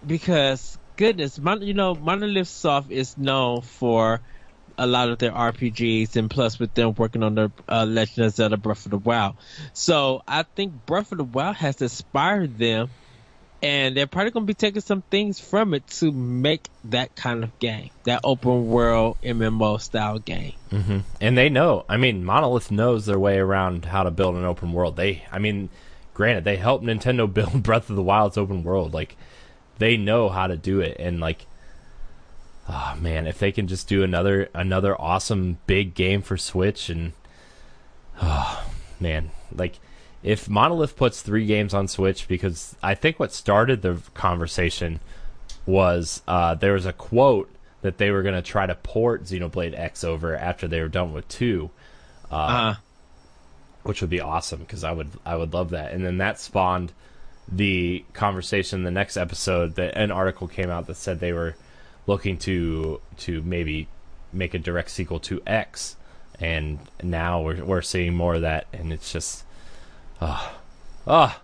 [0.05, 4.21] because goodness, Mon- you know, Monolith Soft is known for
[4.77, 8.33] a lot of their RPGs, and plus with them working on the uh, Legend of
[8.33, 9.35] Zelda Breath of the Wild,
[9.73, 12.89] so I think Breath of the Wild has inspired them,
[13.61, 17.43] and they're probably going to be taking some things from it to make that kind
[17.43, 20.53] of game, that open world MMO style game.
[20.71, 20.99] Mm-hmm.
[21.19, 21.85] And they know.
[21.89, 24.95] I mean, Monolith knows their way around how to build an open world.
[24.95, 25.69] They, I mean,
[26.13, 28.93] granted, they helped Nintendo build Breath of the Wild's open world.
[28.93, 29.17] Like,
[29.77, 30.97] they know how to do it.
[30.97, 31.45] And like,
[32.69, 37.13] oh man, if they can just do another another awesome big game for Switch, and
[38.21, 38.65] oh
[38.99, 39.79] man, like.
[40.21, 44.99] If Monolith puts three games on Switch, because I think what started the conversation
[45.65, 47.49] was uh, there was a quote
[47.81, 51.13] that they were going to try to port Xenoblade X over after they were done
[51.13, 51.69] with two,
[52.29, 52.75] Uh,
[53.83, 55.93] which would be awesome because I would I would love that.
[55.93, 56.91] And then that spawned
[57.47, 58.83] the conversation.
[58.83, 61.55] The next episode, that an article came out that said they were
[62.05, 63.87] looking to to maybe
[64.33, 65.95] make a direct sequel to X,
[66.39, 69.45] and now we're we're seeing more of that, and it's just
[70.21, 70.53] ah
[71.07, 71.41] ah.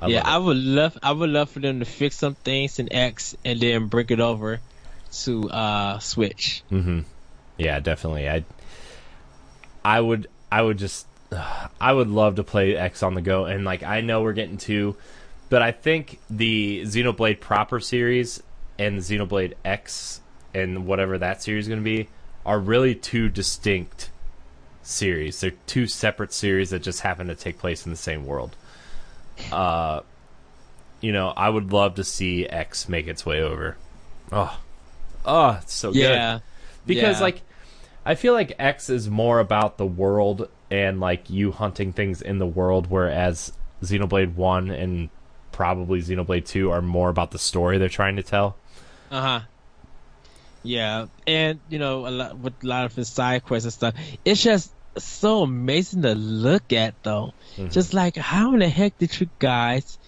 [0.00, 0.22] I yeah.
[0.24, 3.58] I would love, I would love for them to fix some things in X and
[3.60, 4.60] then bring it over
[5.22, 6.62] to uh Switch.
[6.70, 7.00] Mm-hmm.
[7.56, 8.28] Yeah, definitely.
[8.28, 8.44] I
[9.84, 11.06] I would I would just
[11.80, 14.58] I would love to play X on the go and like I know we're getting
[14.58, 14.96] to
[15.48, 18.42] but I think the Xenoblade proper series
[18.78, 20.20] and the Xenoblade X
[20.52, 22.08] and whatever that series is going to be
[22.46, 24.10] are really two distinct
[24.86, 25.40] series.
[25.40, 28.56] They're two separate series that just happen to take place in the same world.
[29.52, 30.02] Uh
[31.00, 33.78] you know, I would love to see X make its way over.
[34.32, 34.60] Oh.
[35.24, 36.40] Oh, it's so good Yeah,
[36.86, 37.20] because Yeah.
[37.20, 37.42] like
[38.06, 42.38] I feel like X is more about the world and like you hunting things in
[42.38, 45.10] the world, whereas Xenoblade One and
[45.52, 48.58] probably Xenoblade Two are more about the story they're trying to tell.
[49.10, 49.40] uh huh.
[50.62, 53.94] Yeah, and you know, a lot with a lot of his side quests and stuff,
[54.24, 57.32] it's just so amazing to look at, though.
[57.56, 57.70] Mm-hmm.
[57.70, 59.98] Just like, how in the heck did you guys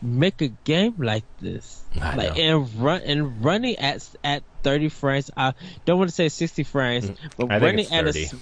[0.00, 1.82] make a game like this?
[2.00, 2.42] I like know.
[2.42, 5.30] and run and running at at 30 frames.
[5.36, 8.20] I don't want to say 60 frames, but Mm, I running at 30.
[8.20, 8.34] a s-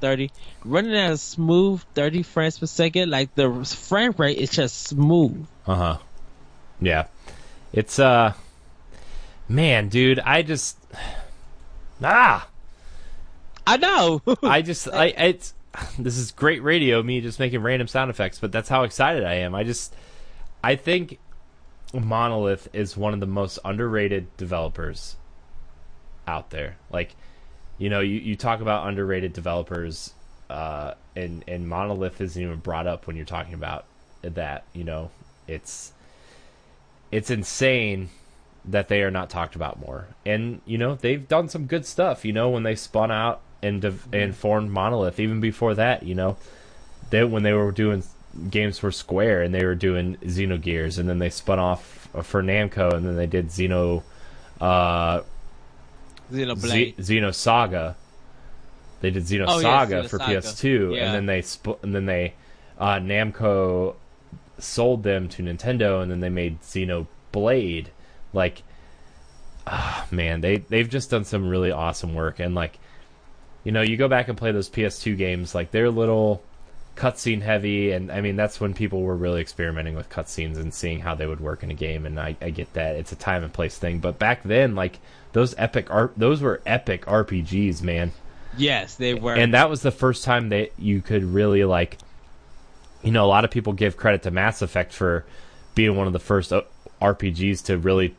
[0.00, 0.30] 30,
[0.64, 3.10] running at a smooth 30 frames per second.
[3.10, 5.46] Like the frame rate is just smooth.
[5.66, 5.98] Uh huh.
[6.80, 7.06] Yeah,
[7.72, 8.32] it's uh,
[9.48, 10.76] man, dude, I just
[12.02, 12.48] ah,
[13.66, 14.22] I know.
[14.42, 15.54] I just I it's
[15.98, 19.34] this is great radio, me just making random sound effects, but that's how excited I
[19.34, 19.54] am.
[19.54, 19.94] I just
[20.62, 21.18] I think
[21.94, 25.16] Monolith is one of the most underrated developers
[26.26, 26.76] out there.
[26.90, 27.14] Like,
[27.78, 30.14] you know, you, you talk about underrated developers,
[30.48, 33.84] uh, and and Monolith isn't even brought up when you're talking about
[34.22, 34.64] that.
[34.72, 35.10] You know,
[35.46, 35.92] it's
[37.10, 38.10] it's insane
[38.64, 40.08] that they are not talked about more.
[40.24, 42.24] And you know, they've done some good stuff.
[42.24, 46.14] You know, when they spun out and dev- and formed Monolith, even before that, you
[46.14, 46.36] know,
[47.10, 48.02] they when they were doing
[48.50, 52.92] games for Square and they were doing Xenogears, and then they spun off for Namco,
[52.92, 54.02] and then they did Xeno,
[54.60, 55.20] uh,
[56.32, 57.00] Xenoblade.
[57.00, 57.94] Z- Xenosaga.
[59.00, 60.42] They did Xenosaga Oh, yeah, for Xenosaga.
[60.42, 61.04] PS2, Yeah.
[61.06, 62.34] and then they sp- and then they
[62.78, 63.94] uh, Namco
[64.58, 67.86] sold them to Nintendo, and then they made Xenoblade.
[68.32, 68.62] Like,
[69.66, 72.78] ah, man, they they've just done some really awesome work, and like,
[73.64, 76.42] you know, you go back and play those PS2 games, like they're little,
[76.96, 81.00] cutscene heavy, and I mean that's when people were really experimenting with cutscenes and seeing
[81.00, 82.06] how they would work in a game.
[82.06, 84.98] And I, I get that it's a time and place thing, but back then, like
[85.32, 88.12] those epic art, those were epic RPGs, man.
[88.56, 89.34] Yes, they were.
[89.34, 91.98] And that was the first time that you could really like,
[93.02, 95.24] you know, a lot of people give credit to Mass Effect for
[95.74, 96.62] being one of the first uh,
[97.00, 98.14] RPGs to really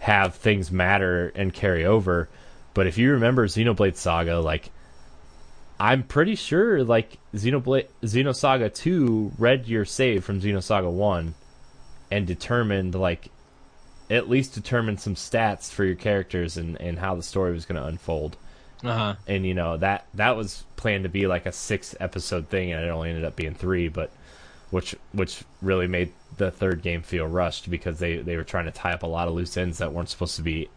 [0.00, 2.28] have things matter and carry over.
[2.74, 4.70] But if you remember Xenoblade Saga, like
[5.78, 11.34] I'm pretty sure like Xenoblade Xenosaga 2 read your save from Xenosaga 1
[12.10, 13.28] and determined like
[14.10, 17.80] at least determined some stats for your characters and, and how the story was going
[17.80, 18.36] to unfold.
[18.82, 19.14] uh-huh.
[19.26, 22.84] And you know, that that was planned to be like a 6 episode thing and
[22.84, 24.10] it only ended up being 3, but
[24.70, 28.72] which which really made the third game feel rushed because they they were trying to
[28.72, 30.68] tie up a lot of loose ends that weren't supposed to be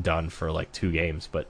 [0.00, 1.46] done for like two games, but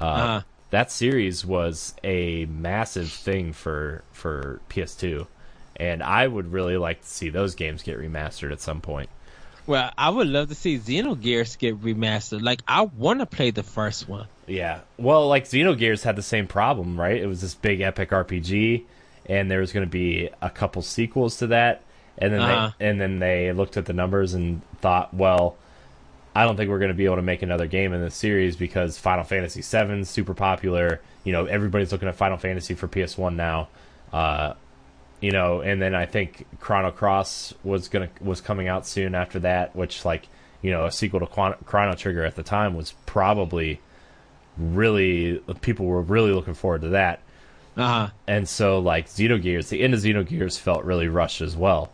[0.00, 0.40] uh, Uh-huh.
[0.70, 5.26] that series was a massive thing for for PS2,
[5.76, 9.08] and I would really like to see those games get remastered at some point.
[9.66, 12.42] Well, I would love to see Xenogears get remastered.
[12.42, 14.26] Like, I want to play the first one.
[14.48, 17.16] Yeah, well, like Xenogears had the same problem, right?
[17.16, 18.82] It was this big epic RPG,
[19.26, 21.82] and there was going to be a couple sequels to that,
[22.18, 22.70] and then Uh-huh.
[22.78, 25.56] they, and then they looked at the numbers and thought, well,
[26.34, 28.56] I don't think we're going to be able to make another game in this series
[28.56, 31.00] because Final Fantasy VII is super popular.
[31.24, 33.68] You know, everybody's looking at Final Fantasy for PS1 now.
[34.12, 34.54] Uh,
[35.20, 39.38] you know, and then I think Chrono Cross was gonna was coming out soon after
[39.40, 40.26] that, which like
[40.62, 43.80] you know a sequel to Chron- Chrono Trigger at the time was probably
[44.58, 47.20] really people were really looking forward to that,
[47.76, 48.08] Uh huh.
[48.26, 51.92] and so like Xenogears, the end of Xenogears felt really rushed as well.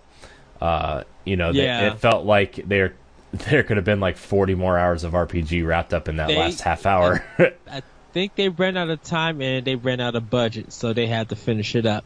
[0.60, 2.94] Uh, you know, they- it felt like there
[3.32, 6.38] there could have been like forty more hours of RPG wrapped up in that They-
[6.38, 7.24] last half hour.
[7.70, 11.06] I think they ran out of time and they ran out of budget, so they
[11.06, 12.04] had to finish it up.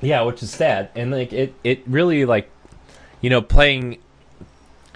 [0.00, 2.50] Yeah, which is sad, and like it, it really like,
[3.20, 3.98] you know, playing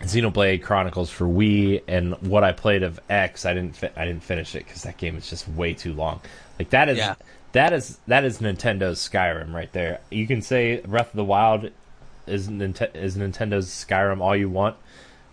[0.01, 4.23] Xenoblade Chronicles for Wii and what I played of X, I didn't, fi- I didn't
[4.23, 6.21] finish it because that game is just way too long.
[6.59, 7.15] Like that is, Yeah.
[7.53, 10.01] that is, that is Nintendo's Skyrim right there.
[10.11, 11.71] You can say Breath of the Wild
[12.29, 14.77] is Ninte- is Nintendo's Skyrim all you want.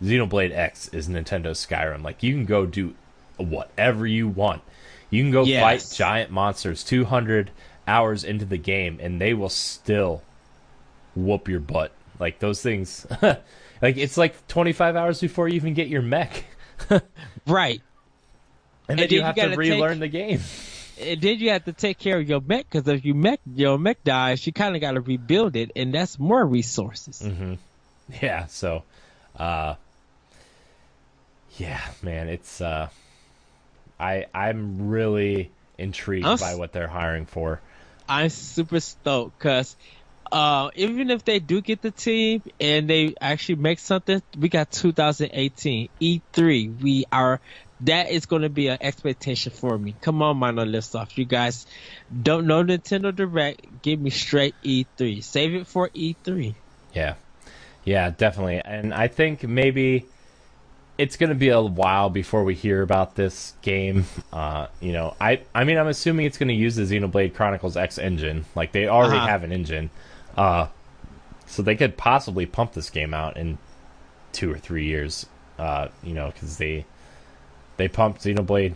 [0.02, 2.04] Xenoblade X is Nintendo's Skyrim.
[2.04, 2.96] Like you can go do
[3.38, 4.62] whatever you want.
[5.10, 5.62] You can go Yes.
[5.92, 7.52] fight giant monsters 200
[7.88, 10.22] hours into the game and they will still
[11.16, 11.92] whoop your butt.
[12.20, 16.46] Like those things like it's like 25 hours before you even get your mech.
[17.48, 17.82] Right.
[18.90, 20.40] And then you have you to relearn take- the game.
[21.00, 23.78] And then you have to take care of your mech because if you mech your
[23.78, 27.22] mech dies, you kind of got to rebuild it, and that's more resources.
[27.24, 27.54] Mm-hmm.
[28.22, 28.84] Yeah, so
[29.36, 29.76] uh
[31.58, 32.90] yeah, man, it's uh
[34.00, 37.62] I I'm really intrigued I'm by what they're hiring for.
[38.08, 39.76] I'm super stoked because
[40.32, 44.72] uh, even if they do get the team and they actually make something, we got
[44.72, 46.82] 2018 E3.
[46.82, 47.40] We are
[47.86, 49.96] that is going to be an expectation for me.
[50.02, 51.18] Come on, Monolith Soft.
[51.18, 51.66] You guys
[52.24, 53.82] don't know Nintendo Direct.
[53.82, 55.24] Give me straight E3.
[55.24, 56.56] Save it for E E3.
[56.94, 57.16] Yeah.
[57.84, 58.62] Yeah, definitely.
[58.64, 60.06] And I think maybe
[60.98, 64.06] it's going to be a while before we hear about this game.
[64.32, 67.78] Uh, you know, I I mean, I'm assuming it's going to use the Xenoblade Chronicles
[67.78, 68.46] X engine.
[68.56, 69.28] Like they already Uh-huh.
[69.28, 69.90] have an engine.
[70.36, 70.68] Uh
[71.48, 73.58] so they could possibly pump this game out in
[74.34, 75.28] 2 or 3 years.
[75.60, 76.86] Uh, you know, cuz they
[77.78, 78.76] they pumped Xenoblade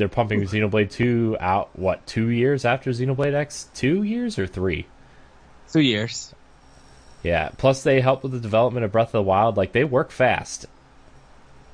[0.00, 3.68] they're pumping Xenoblade 2 out what, 2 years after Xenoblade X?
[3.74, 4.86] 2 years or 3?
[5.70, 6.34] Two years.
[7.22, 7.50] Yeah.
[7.58, 9.58] Plus, they help with the development of Breath of the Wild.
[9.58, 10.64] Like they work fast.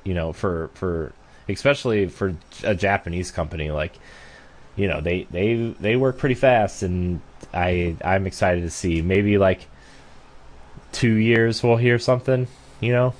[0.03, 1.13] You know, for for
[1.49, 3.97] especially for a Japanese company, like
[4.75, 7.21] you know they they they work pretty fast, and
[7.53, 9.67] I I'm excited to see maybe like
[10.91, 12.47] two years we'll hear something.
[12.79, 13.13] You know.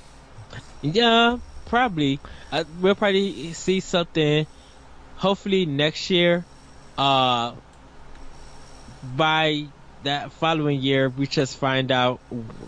[0.80, 2.20] Yeah, probably.
[2.50, 4.46] Uh, we'll probably see something.
[5.16, 6.44] Hopefully next year.
[6.96, 7.54] Uh,
[9.16, 9.64] by
[10.04, 12.20] that following year, we just find out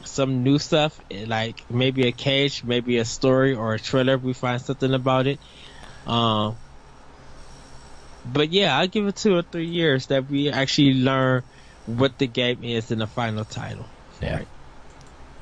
[0.05, 4.19] some new stuff, like maybe a cage, maybe a story or a trailer.
[4.19, 5.39] We find something about it.
[6.07, 6.57] Um,
[8.33, 11.43] but yeah, I'll give it two or three years that we actually learn
[11.87, 13.87] what the game is in the final title.
[14.21, 14.41] Yeah.
[14.41, 14.49] it.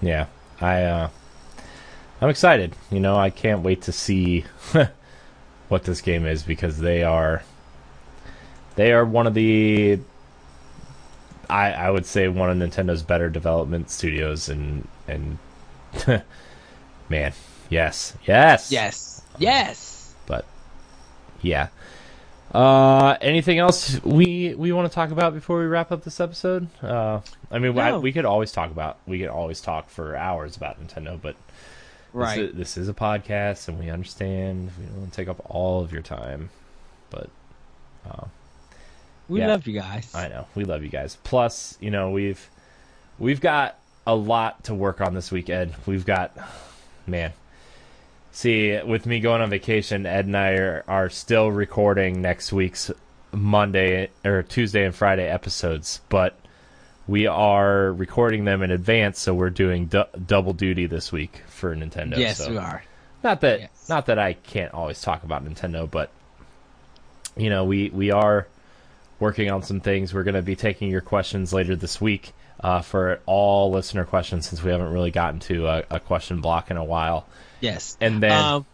[0.01, 0.27] Yeah.
[0.61, 1.09] I uh
[2.21, 2.75] I'm excited.
[2.91, 4.45] You know, I can't wait to see
[5.69, 7.43] what this game is because they are
[8.77, 10.01] they are one of the
[11.49, 15.39] I I would say one of Nintendo's better development studios and and
[17.09, 17.33] man,
[17.71, 18.15] yes.
[18.25, 18.73] Yes.
[18.73, 19.23] Yes.
[19.39, 20.15] Yes.
[20.27, 20.45] But
[21.41, 21.69] yeah.
[22.53, 26.67] Uh, anything else we we want to talk about before we wrap up this episode?
[26.83, 30.57] Uh, I mean, I, we could always talk about we could always talk for hours
[30.57, 31.37] about Nintendo, but
[32.19, 32.37] Right.
[32.37, 35.41] this, is, this is a podcast, and we understand we don't want to take up
[35.49, 36.51] all of your time.
[37.11, 37.31] But
[38.09, 38.27] uh,
[39.29, 39.49] we yeah.
[39.49, 40.15] love you guys.
[40.15, 41.17] I know we love you guys.
[41.25, 42.49] Plus, you know we've
[43.19, 45.75] we've got a lot to work on this weekend.
[45.87, 46.37] We've got
[47.07, 47.33] man.
[48.31, 52.91] See, with me going on vacation, Ed and I are, are still recording next week's
[53.33, 56.39] Monday or Tuesday and Friday episodes, but
[57.09, 61.75] we are recording them in advance, so we're doing du- double duty this week for
[61.75, 62.17] Nintendo.
[62.19, 62.51] yes, so.
[62.51, 62.85] we are.
[63.25, 63.89] Not that Yes.
[63.89, 66.11] not that I can't always talk about Nintendo, but
[67.37, 68.47] you know, we we are
[69.19, 70.15] working on some things.
[70.15, 74.49] We're going to be taking your questions later this week uh, for all listener questions
[74.49, 77.27] since we haven't really gotten to a, a question block in a while.
[77.61, 77.97] Yes.
[78.01, 78.67] And then um,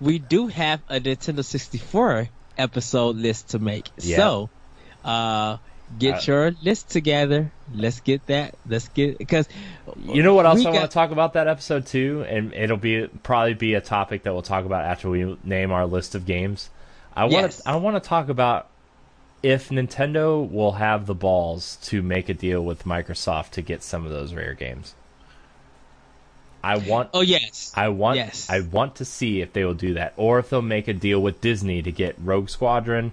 [0.00, 2.28] we do have a Nintendo 64
[2.58, 3.88] episode list to make.
[3.98, 4.16] Yeah.
[4.16, 4.50] So,
[5.04, 5.58] uh,
[5.98, 7.50] get Uh, your list together.
[7.74, 8.54] Let's get that.
[8.68, 9.48] Let's get because
[10.04, 13.08] you know what else I want to talk about that episode too, and it'll be
[13.22, 16.70] probably be a topic that we'll talk about after we name our list of games.
[17.14, 17.62] I want Yes.
[17.66, 18.68] I want to talk about
[19.42, 24.04] if Nintendo will have the balls to make a deal with Microsoft to get some
[24.04, 24.94] of those rare games.
[26.64, 27.72] I want Oh yes.
[27.74, 28.48] I want Yes.
[28.48, 31.20] I want to see if they will do that or if they'll make a deal
[31.20, 33.12] with Disney to get Rogue Squadron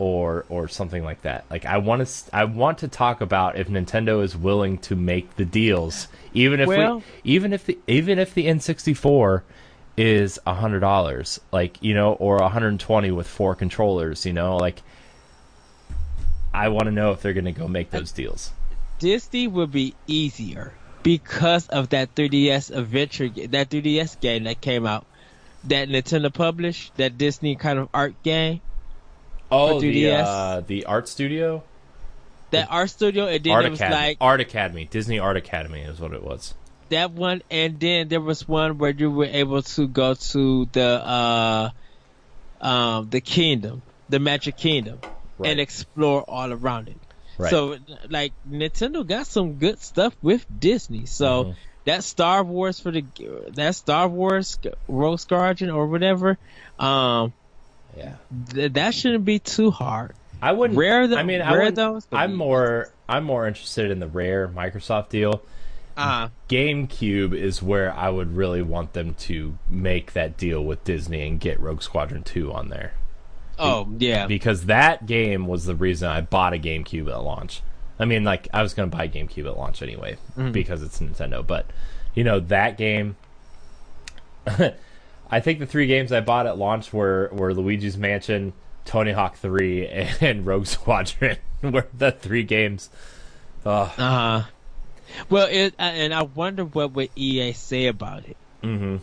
[0.00, 1.44] or or something like that.
[1.50, 5.36] Like I want to I want to talk about if Nintendo is willing to make
[5.36, 9.42] the deals even if Well- we even if the even if the N64
[9.96, 14.82] is a hundred dollars, like you know, or 120 with four controllers, you know, like
[16.54, 18.50] I want to know if they're going to go make those deals.
[18.98, 20.72] Disney would be easier
[21.02, 25.06] because of that 3DS adventure, that 3DS game that came out,
[25.64, 28.60] that Nintendo published, that Disney kind of art game,
[29.50, 30.24] Oh, the 3DS?
[30.26, 31.62] uh, the art studio,
[32.50, 35.80] that art studio, and then Art it was Academy, like Art Academy, Disney Art Academy
[35.82, 36.54] is what it was.
[36.90, 40.84] that one, and then there was one where you were able to go to the
[41.06, 41.70] uh,
[42.60, 45.00] um, the kingdom, the Magic Kingdom,
[45.38, 45.50] Right.
[45.50, 46.98] and explore all around it.
[47.38, 47.50] Right.
[47.50, 47.78] So,
[48.08, 51.06] like Nintendo got some good stuff with Disney.
[51.06, 51.54] So Mhm.
[51.86, 53.04] that Star Wars for the
[53.54, 56.36] that Star Wars Rogue Squadron or whatever,
[56.78, 57.32] um,
[57.96, 58.14] Yeah,
[58.52, 60.14] th- that shouldn't be too hard.
[60.42, 60.78] I wouldn't.
[60.78, 62.90] Rare tho- I mean, I rare wouldn't- those, I'm more.
[63.08, 65.42] I'm more interested in the rare Microsoft deal.
[65.96, 71.26] Uh, GameCube is where I would really want them to make that deal with Disney
[71.28, 72.92] and get Rogue Squadron 2 on there.
[73.58, 77.60] oh yeah, Because that game was the reason I bought a GameCube at launch.
[77.98, 80.52] I mean, like, I was going to buy GameCube at launch anyway Mm-hmm.
[80.52, 81.46] because it's Nintendo.
[81.46, 81.66] But,
[82.14, 83.16] you know, that game.
[85.30, 88.52] I think the three games I bought at launch were, were Luigi's Mansion,
[88.84, 89.86] Tony Hawk 3,
[90.20, 91.38] and Rogue Squadron.
[91.62, 92.90] were the three games.
[93.64, 94.44] Uh, uh,
[95.28, 98.36] well, it, uh, and I wonder what would EA say about it.
[98.62, 98.96] Mm-hmm.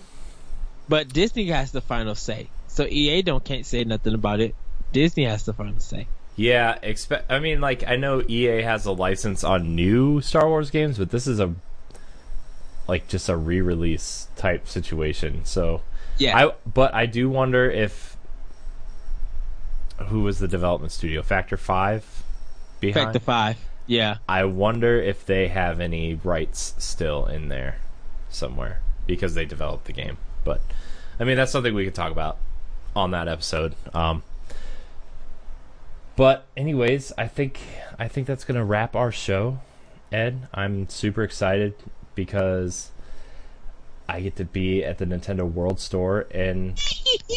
[0.90, 4.56] But Disney has the final say, so EA don't can't say nothing about it.
[4.94, 6.08] Disney has the final say.
[6.36, 7.32] Yeah, expect.
[7.32, 11.12] I mean, like I know EA has a license on new Star Wars games, but
[11.12, 11.54] this is a
[12.88, 15.44] like just a re-release type situation.
[15.44, 15.82] So
[16.18, 18.18] Yeah, I, but I do wonder if
[20.08, 21.22] who was the development studio?
[21.22, 22.24] Factor Five
[22.80, 23.06] behind.
[23.06, 23.58] Factor Five.
[23.86, 27.78] Yeah, I wonder if they have any rights still in there
[28.30, 30.18] somewhere because they developed the game.
[30.44, 30.62] But
[31.20, 32.38] I mean, that's something we could talk about
[32.96, 33.76] on that episode.
[33.94, 34.24] Um,
[36.16, 37.60] but anyways, I think
[37.98, 39.60] I think that's gonna wrap our show.
[40.12, 41.76] Ed, I'm super excited
[42.16, 42.92] because
[44.10, 46.76] I get to be at the Nintendo World Store in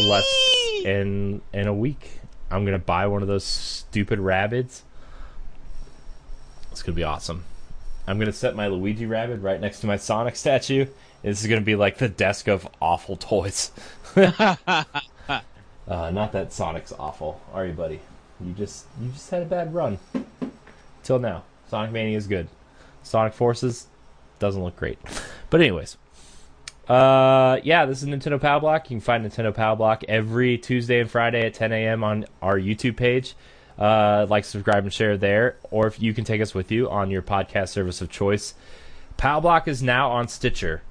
[0.01, 0.27] less
[0.85, 2.21] in in a week.
[2.51, 4.85] I'm gonna buy one of those stupid rabbits.
[6.71, 7.45] It's gonna be awesome.
[8.07, 10.87] I'm gonna set my Luigi rabbit right next to my Sonic statue.
[11.23, 13.73] This is gonna be like the desk of awful toys.
[14.17, 14.85] uh,
[15.89, 18.01] not that Sonic's awful, are you, buddy?
[18.41, 19.99] You just you just had a bad run.
[21.03, 22.49] Till now, Sonic Mania is good.
[23.03, 23.87] Sonic Forces
[24.39, 24.99] doesn't look great,
[25.51, 25.97] but anyways.
[26.91, 28.91] Uh, yeah, this is Nintendo POW Block.
[28.91, 32.03] You can find Nintendo POW Block every Tuesday and Friday at 10 a.m.
[32.03, 33.37] on our YouTube page.
[33.79, 35.55] Uh, like, subscribe, and share there.
[35.71, 38.55] Or if you can take us with you on your podcast service of choice.
[39.19, 40.83] POW Block is now on Stitcher.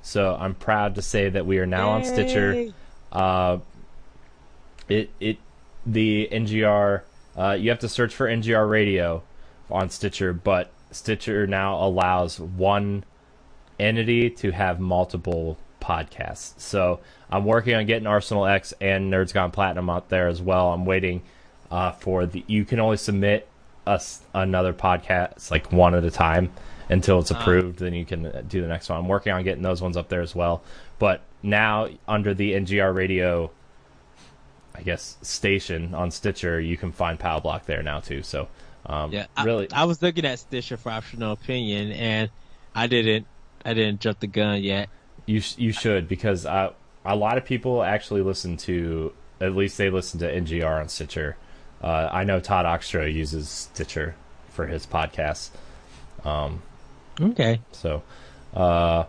[0.00, 2.72] So I'm proud to say that we are now on Stitcher.
[3.12, 3.58] Uh,
[4.88, 5.36] it it
[5.84, 7.02] the NGR
[7.36, 9.22] uh, you have to search for NGR Radio
[9.70, 13.04] on Stitcher, but Stitcher now allows one
[13.78, 16.58] entity to have multiple podcasts.
[16.58, 17.00] So
[17.30, 20.72] I'm working on getting Arsenal X and Nerds Gone Platinum out there as well.
[20.72, 21.22] I'm waiting
[21.70, 22.44] uh, for the.
[22.46, 23.48] You can only submit
[23.86, 26.52] us another podcast like one at a time
[26.88, 27.78] until it's approved.
[27.78, 28.98] then you can uh, do the next one.
[28.98, 30.62] I'm working on getting those ones up there as well.
[30.98, 33.50] But now under the NGR Radio,
[34.74, 38.22] I guess station on Stitcher, you can find POW Block there now too.
[38.22, 38.48] So
[38.86, 42.30] um, Yeah, I, really, I was looking at Stitcher for optional opinion, and
[42.74, 43.26] I didn't,
[43.64, 44.88] I didn't jump the gun yet.
[45.26, 46.72] You sh- you should because uh,
[47.04, 51.36] a lot of people actually listen to at least they listen to NGR on Stitcher.
[51.82, 54.14] Uh, I know Todd Oxtra uses Stitcher
[54.50, 55.50] for his podcasts.
[56.24, 56.62] Um,
[57.20, 57.60] Okay.
[57.72, 58.02] so,
[58.54, 59.04] uh,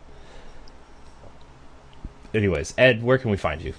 [2.33, 3.73] anyways, Ed, where can we find you?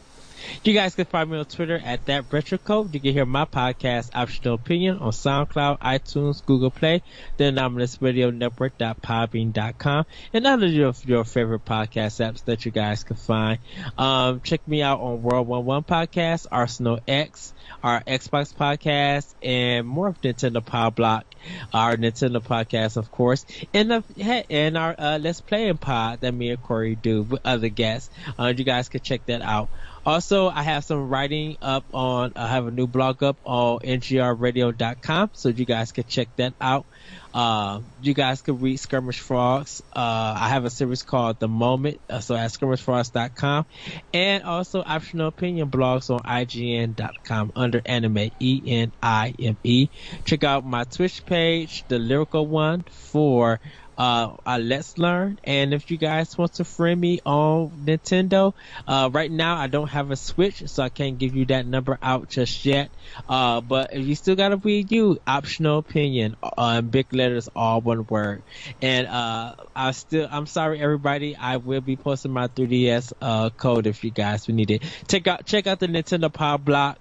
[0.65, 2.95] You guys can find me on Twitter at that retro code.
[2.95, 7.03] You can hear my podcast, Optional Opinion, on SoundCloud, iTunes, Google Play,
[7.37, 13.17] the Anomalous Radio Network.podbean.com, and other of your, favorite podcast apps that you guys can
[13.17, 13.59] find.
[13.99, 19.87] Um, check me out on World One One Podcast, Arsenal X, our Xbox podcast, and
[19.87, 21.25] more of Nintendo POW Block,
[21.73, 26.51] our Nintendo podcast, of course, and the and our uh, Let's Play pod that me
[26.51, 28.11] and Corey do with other guests.
[28.39, 29.69] Uh, you guys can check that out.
[30.07, 35.31] Also, I have some writing up on, I have a new blog up on ngrradio.com,
[35.33, 36.87] so you guys can check that out.
[37.35, 39.83] Uh, you guys can read Skirmish Frogs.
[39.93, 43.67] Uh, I have a series called The Moment, uh, so at skirmishfrogs.com,
[44.15, 49.91] and also optional opinion blogs on IGN.com under anime, E-N-I-M-E.
[50.25, 53.59] Check out my Twitch page, the lyrical one for
[53.99, 55.39] uh, uh, Let's Learn.
[55.45, 58.55] And if you guys want to friend me on Nintendo,
[58.87, 61.99] uh, right now I don't have a Switch, so I can't give you that number
[62.03, 62.91] out just yet.
[63.29, 67.81] Uh, but if you still got a Wii U, optional opinion, uh, big letters, all
[67.81, 68.43] one word.
[68.83, 73.87] And, uh, I still, I'm sorry everybody, I will be posting my 3DS, uh, code
[73.87, 74.83] if you guys need it.
[75.09, 76.99] Check out, check out the Nintendo POW Block,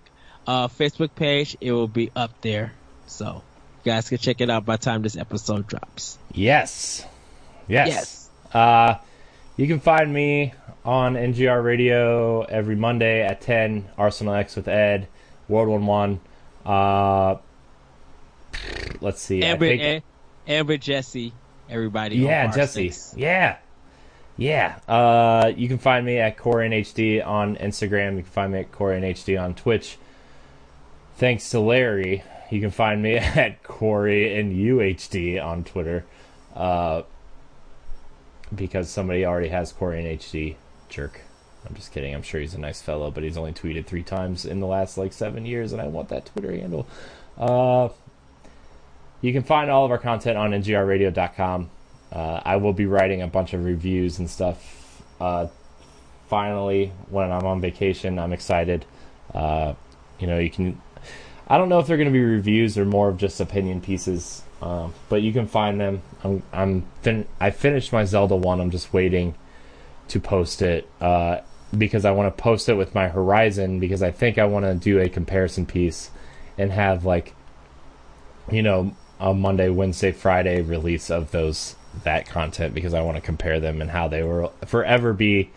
[0.47, 1.57] uh, Facebook page.
[1.61, 2.73] It will be up there.
[3.07, 3.43] So,
[3.85, 6.17] guys can check it out by the time this episode drops.
[6.33, 7.05] Yes.
[7.67, 7.87] Yes.
[7.87, 8.29] Yes.
[8.53, 8.95] Uh,
[9.57, 15.07] you can find me on NGR Radio every Monday at 10, Arsenal X with Ed,
[15.47, 16.19] World 1 1.
[16.65, 17.35] Uh,
[19.01, 19.41] let's see.
[19.43, 20.03] And think-
[20.47, 21.33] and Jesse,
[21.69, 22.17] everybody.
[22.17, 22.93] yeah, Jesse.
[23.15, 23.57] Yeah.
[24.37, 24.75] Yeah.
[24.87, 28.17] Uh, you can find me at Corey HD on Instagram.
[28.17, 29.97] You can find me at Corey HD on Twitch.
[31.17, 36.05] Thanks to Larry, you can find me at Corey and UHD on Twitter.
[36.55, 37.03] Uh,
[38.53, 40.55] because somebody already has Corey and HD.
[40.89, 41.21] Jerk.
[41.67, 42.13] I'm just kidding.
[42.13, 44.97] I'm sure he's a nice fellow, but he's only tweeted three times in the last
[44.97, 46.87] like seven years, and I want that Twitter handle.
[47.37, 47.89] Uh,
[49.21, 51.69] you can find all of our content on ngrradio.com.
[52.11, 55.01] Uh, I will be writing a bunch of reviews and stuff.
[55.19, 55.47] Uh,
[56.29, 58.85] finally, when I'm on vacation, I'm excited.
[59.33, 59.73] Uh,
[60.19, 60.81] you know, you can.
[61.47, 64.41] I don't know if they're going to be reviews or more of just opinion pieces,
[64.61, 66.01] um, but you can find them.
[66.23, 66.43] I'm.
[66.51, 68.59] I'm fin- I finished my Zelda one.
[68.59, 69.35] I'm just waiting
[70.07, 71.39] to post it uh,
[71.77, 74.75] because I want to post it with my Horizon because I think I want to
[74.75, 76.09] do a comparison piece
[76.57, 77.35] and have like,
[78.51, 83.21] you know, a Monday, Wednesday, Friday release of those that content because I want to
[83.21, 85.51] compare them and how they will forever be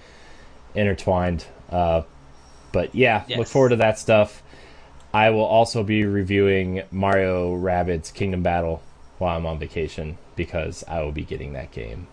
[0.74, 1.44] intertwined.
[1.70, 2.02] Uh,
[2.72, 4.42] but yeah, look forward to that stuff.
[5.12, 8.82] I will also be reviewing Mario Rabbids Kingdom Battle
[9.18, 12.06] while I'm on vacation because I will be getting that game.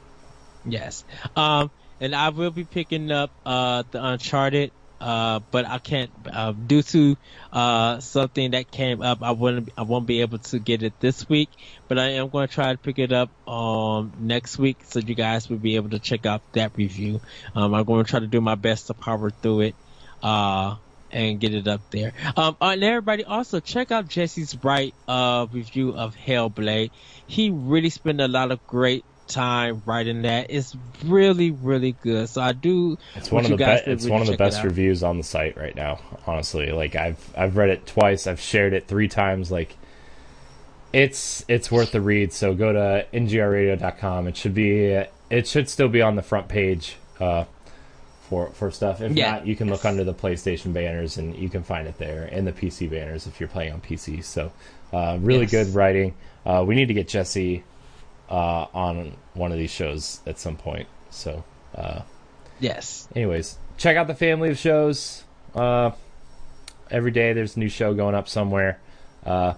[0.65, 1.03] Yes.
[1.35, 4.71] Um, and I will be picking up uh the Uncharted.
[4.99, 7.17] Uh, but I can't uh, due to
[7.51, 9.21] uh something that came up.
[9.21, 9.69] I wouldn't.
[9.77, 11.49] I won't be able to get it this week.
[11.89, 15.13] But I am going to try to pick it up um next week, so you
[15.13, 17.19] guys will be able to check out that review.
[17.53, 19.75] Um, I'm going to try to do my best to power through it.
[20.23, 20.77] Uh.
[21.15, 22.11] And get it up there.
[22.35, 26.91] Um, and everybody also check out Jesse's Bright uh review of Hellblade.
[27.25, 30.47] He really spent a lot of great time writing that.
[30.49, 30.75] It's
[31.05, 32.29] really, really good.
[32.29, 32.97] So I do.
[33.15, 33.87] It's one of the best.
[33.87, 35.99] It's really one of the best reviews on the site right now.
[36.27, 38.27] Honestly, like I've I've read it twice.
[38.27, 39.51] I've shared it three times.
[39.51, 39.77] Like
[40.93, 42.33] it's it's worth the read.
[42.33, 44.27] So go to ngrradio.com.
[44.27, 47.45] It should be it should still be on the front page uh,
[48.29, 49.01] for for stuff.
[49.01, 49.31] If Yeah.
[49.31, 52.45] not, you can look under the PlayStation banners and you can find it there, and
[52.47, 54.23] the PC banners if you're playing on PC.
[54.23, 54.51] So
[54.93, 55.51] uh, really Yes.
[55.51, 56.13] good writing.
[56.45, 57.63] Uh, we need to get Jesse
[58.29, 60.87] uh, on one of these shows at some point.
[61.09, 61.43] So.
[61.75, 62.01] Uh,
[62.59, 63.07] Yes.
[63.15, 65.23] anyways, check out the family of shows.
[65.53, 65.91] Uh,
[66.89, 68.79] every day there's a new show going up somewhere.
[69.25, 69.53] Uh,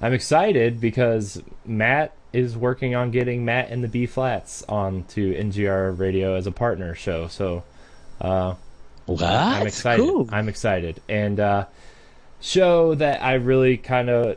[0.00, 5.32] I'm excited because Matt is working on getting Matt and the B Flats on to
[5.34, 7.26] NGR Radio as a partner show.
[7.26, 7.64] So
[8.20, 8.54] uh,
[9.06, 9.22] What?
[9.22, 10.04] I'm excited.
[10.04, 10.28] Cool.
[10.30, 11.66] I'm excited, and uh,
[12.40, 14.36] show that I really kind of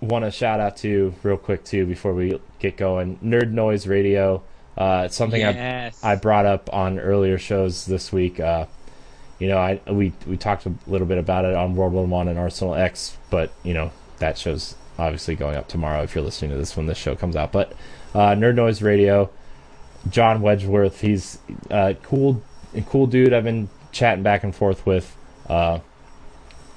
[0.00, 3.18] want to shout out to real quick too before we get going.
[3.18, 4.42] Nerd Noise Radio.
[4.76, 6.02] Uh, it's something Yes.
[6.02, 8.40] I I brought up on earlier shows this week.
[8.40, 8.66] Uh,
[9.38, 12.28] you know, I we we talked a little bit about it on World War One
[12.28, 16.52] and Arsenal X, but you know that show's obviously going up tomorrow if you're listening
[16.52, 17.50] to this when this show comes out.
[17.52, 17.72] But
[18.14, 19.30] uh, Nerd Noise Radio,
[20.08, 21.38] John Wedgeworth, he's
[21.70, 22.42] a cool
[22.80, 23.32] cool dude.
[23.32, 25.14] I've been chatting back and forth with.
[25.48, 25.80] Uh,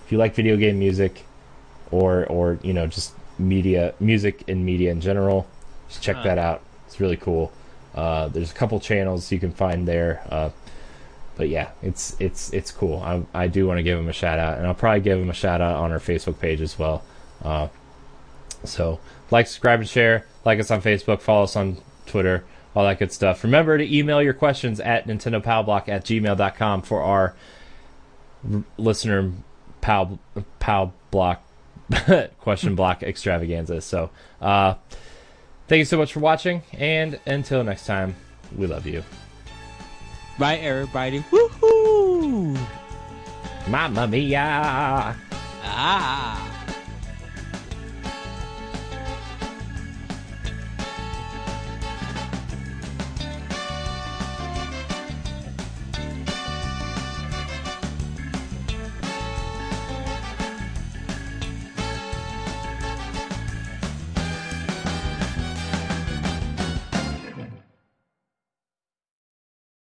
[0.06, 1.24] if you like video game music,
[1.92, 5.48] or or you know just media music and media in general,
[5.88, 6.24] just check Huh.
[6.24, 6.62] that out.
[6.88, 7.52] It's really cool.
[7.94, 10.22] Uh, there's a couple channels you can find there.
[10.30, 10.50] Uh,
[11.38, 13.02] but yeah, it's it's it's cool.
[13.02, 15.30] I I do want to give him a shout out, and I'll probably give him
[15.30, 17.04] a shout out on our Facebook page as well.
[17.44, 17.68] Uh,
[18.64, 19.00] so
[19.32, 20.26] like, subscribe, and share.
[20.44, 21.22] Like us on Facebook.
[21.22, 22.44] Follow us on Twitter.
[22.76, 23.44] All that good stuff.
[23.44, 27.36] Remember to email your questions at nintendopowblock at gmail.com for our
[28.78, 29.32] listener
[29.82, 30.20] pow
[30.60, 31.42] pow block
[32.40, 33.82] question block extravaganza.
[33.82, 34.10] So
[34.42, 34.76] uh,
[35.68, 38.16] thank you so much for watching, and until next time,
[38.56, 39.04] we love you.
[40.38, 41.22] Bye, everybody.
[41.32, 42.58] Woohoo!
[43.68, 45.16] Mamma mia!
[45.64, 46.55] Ah.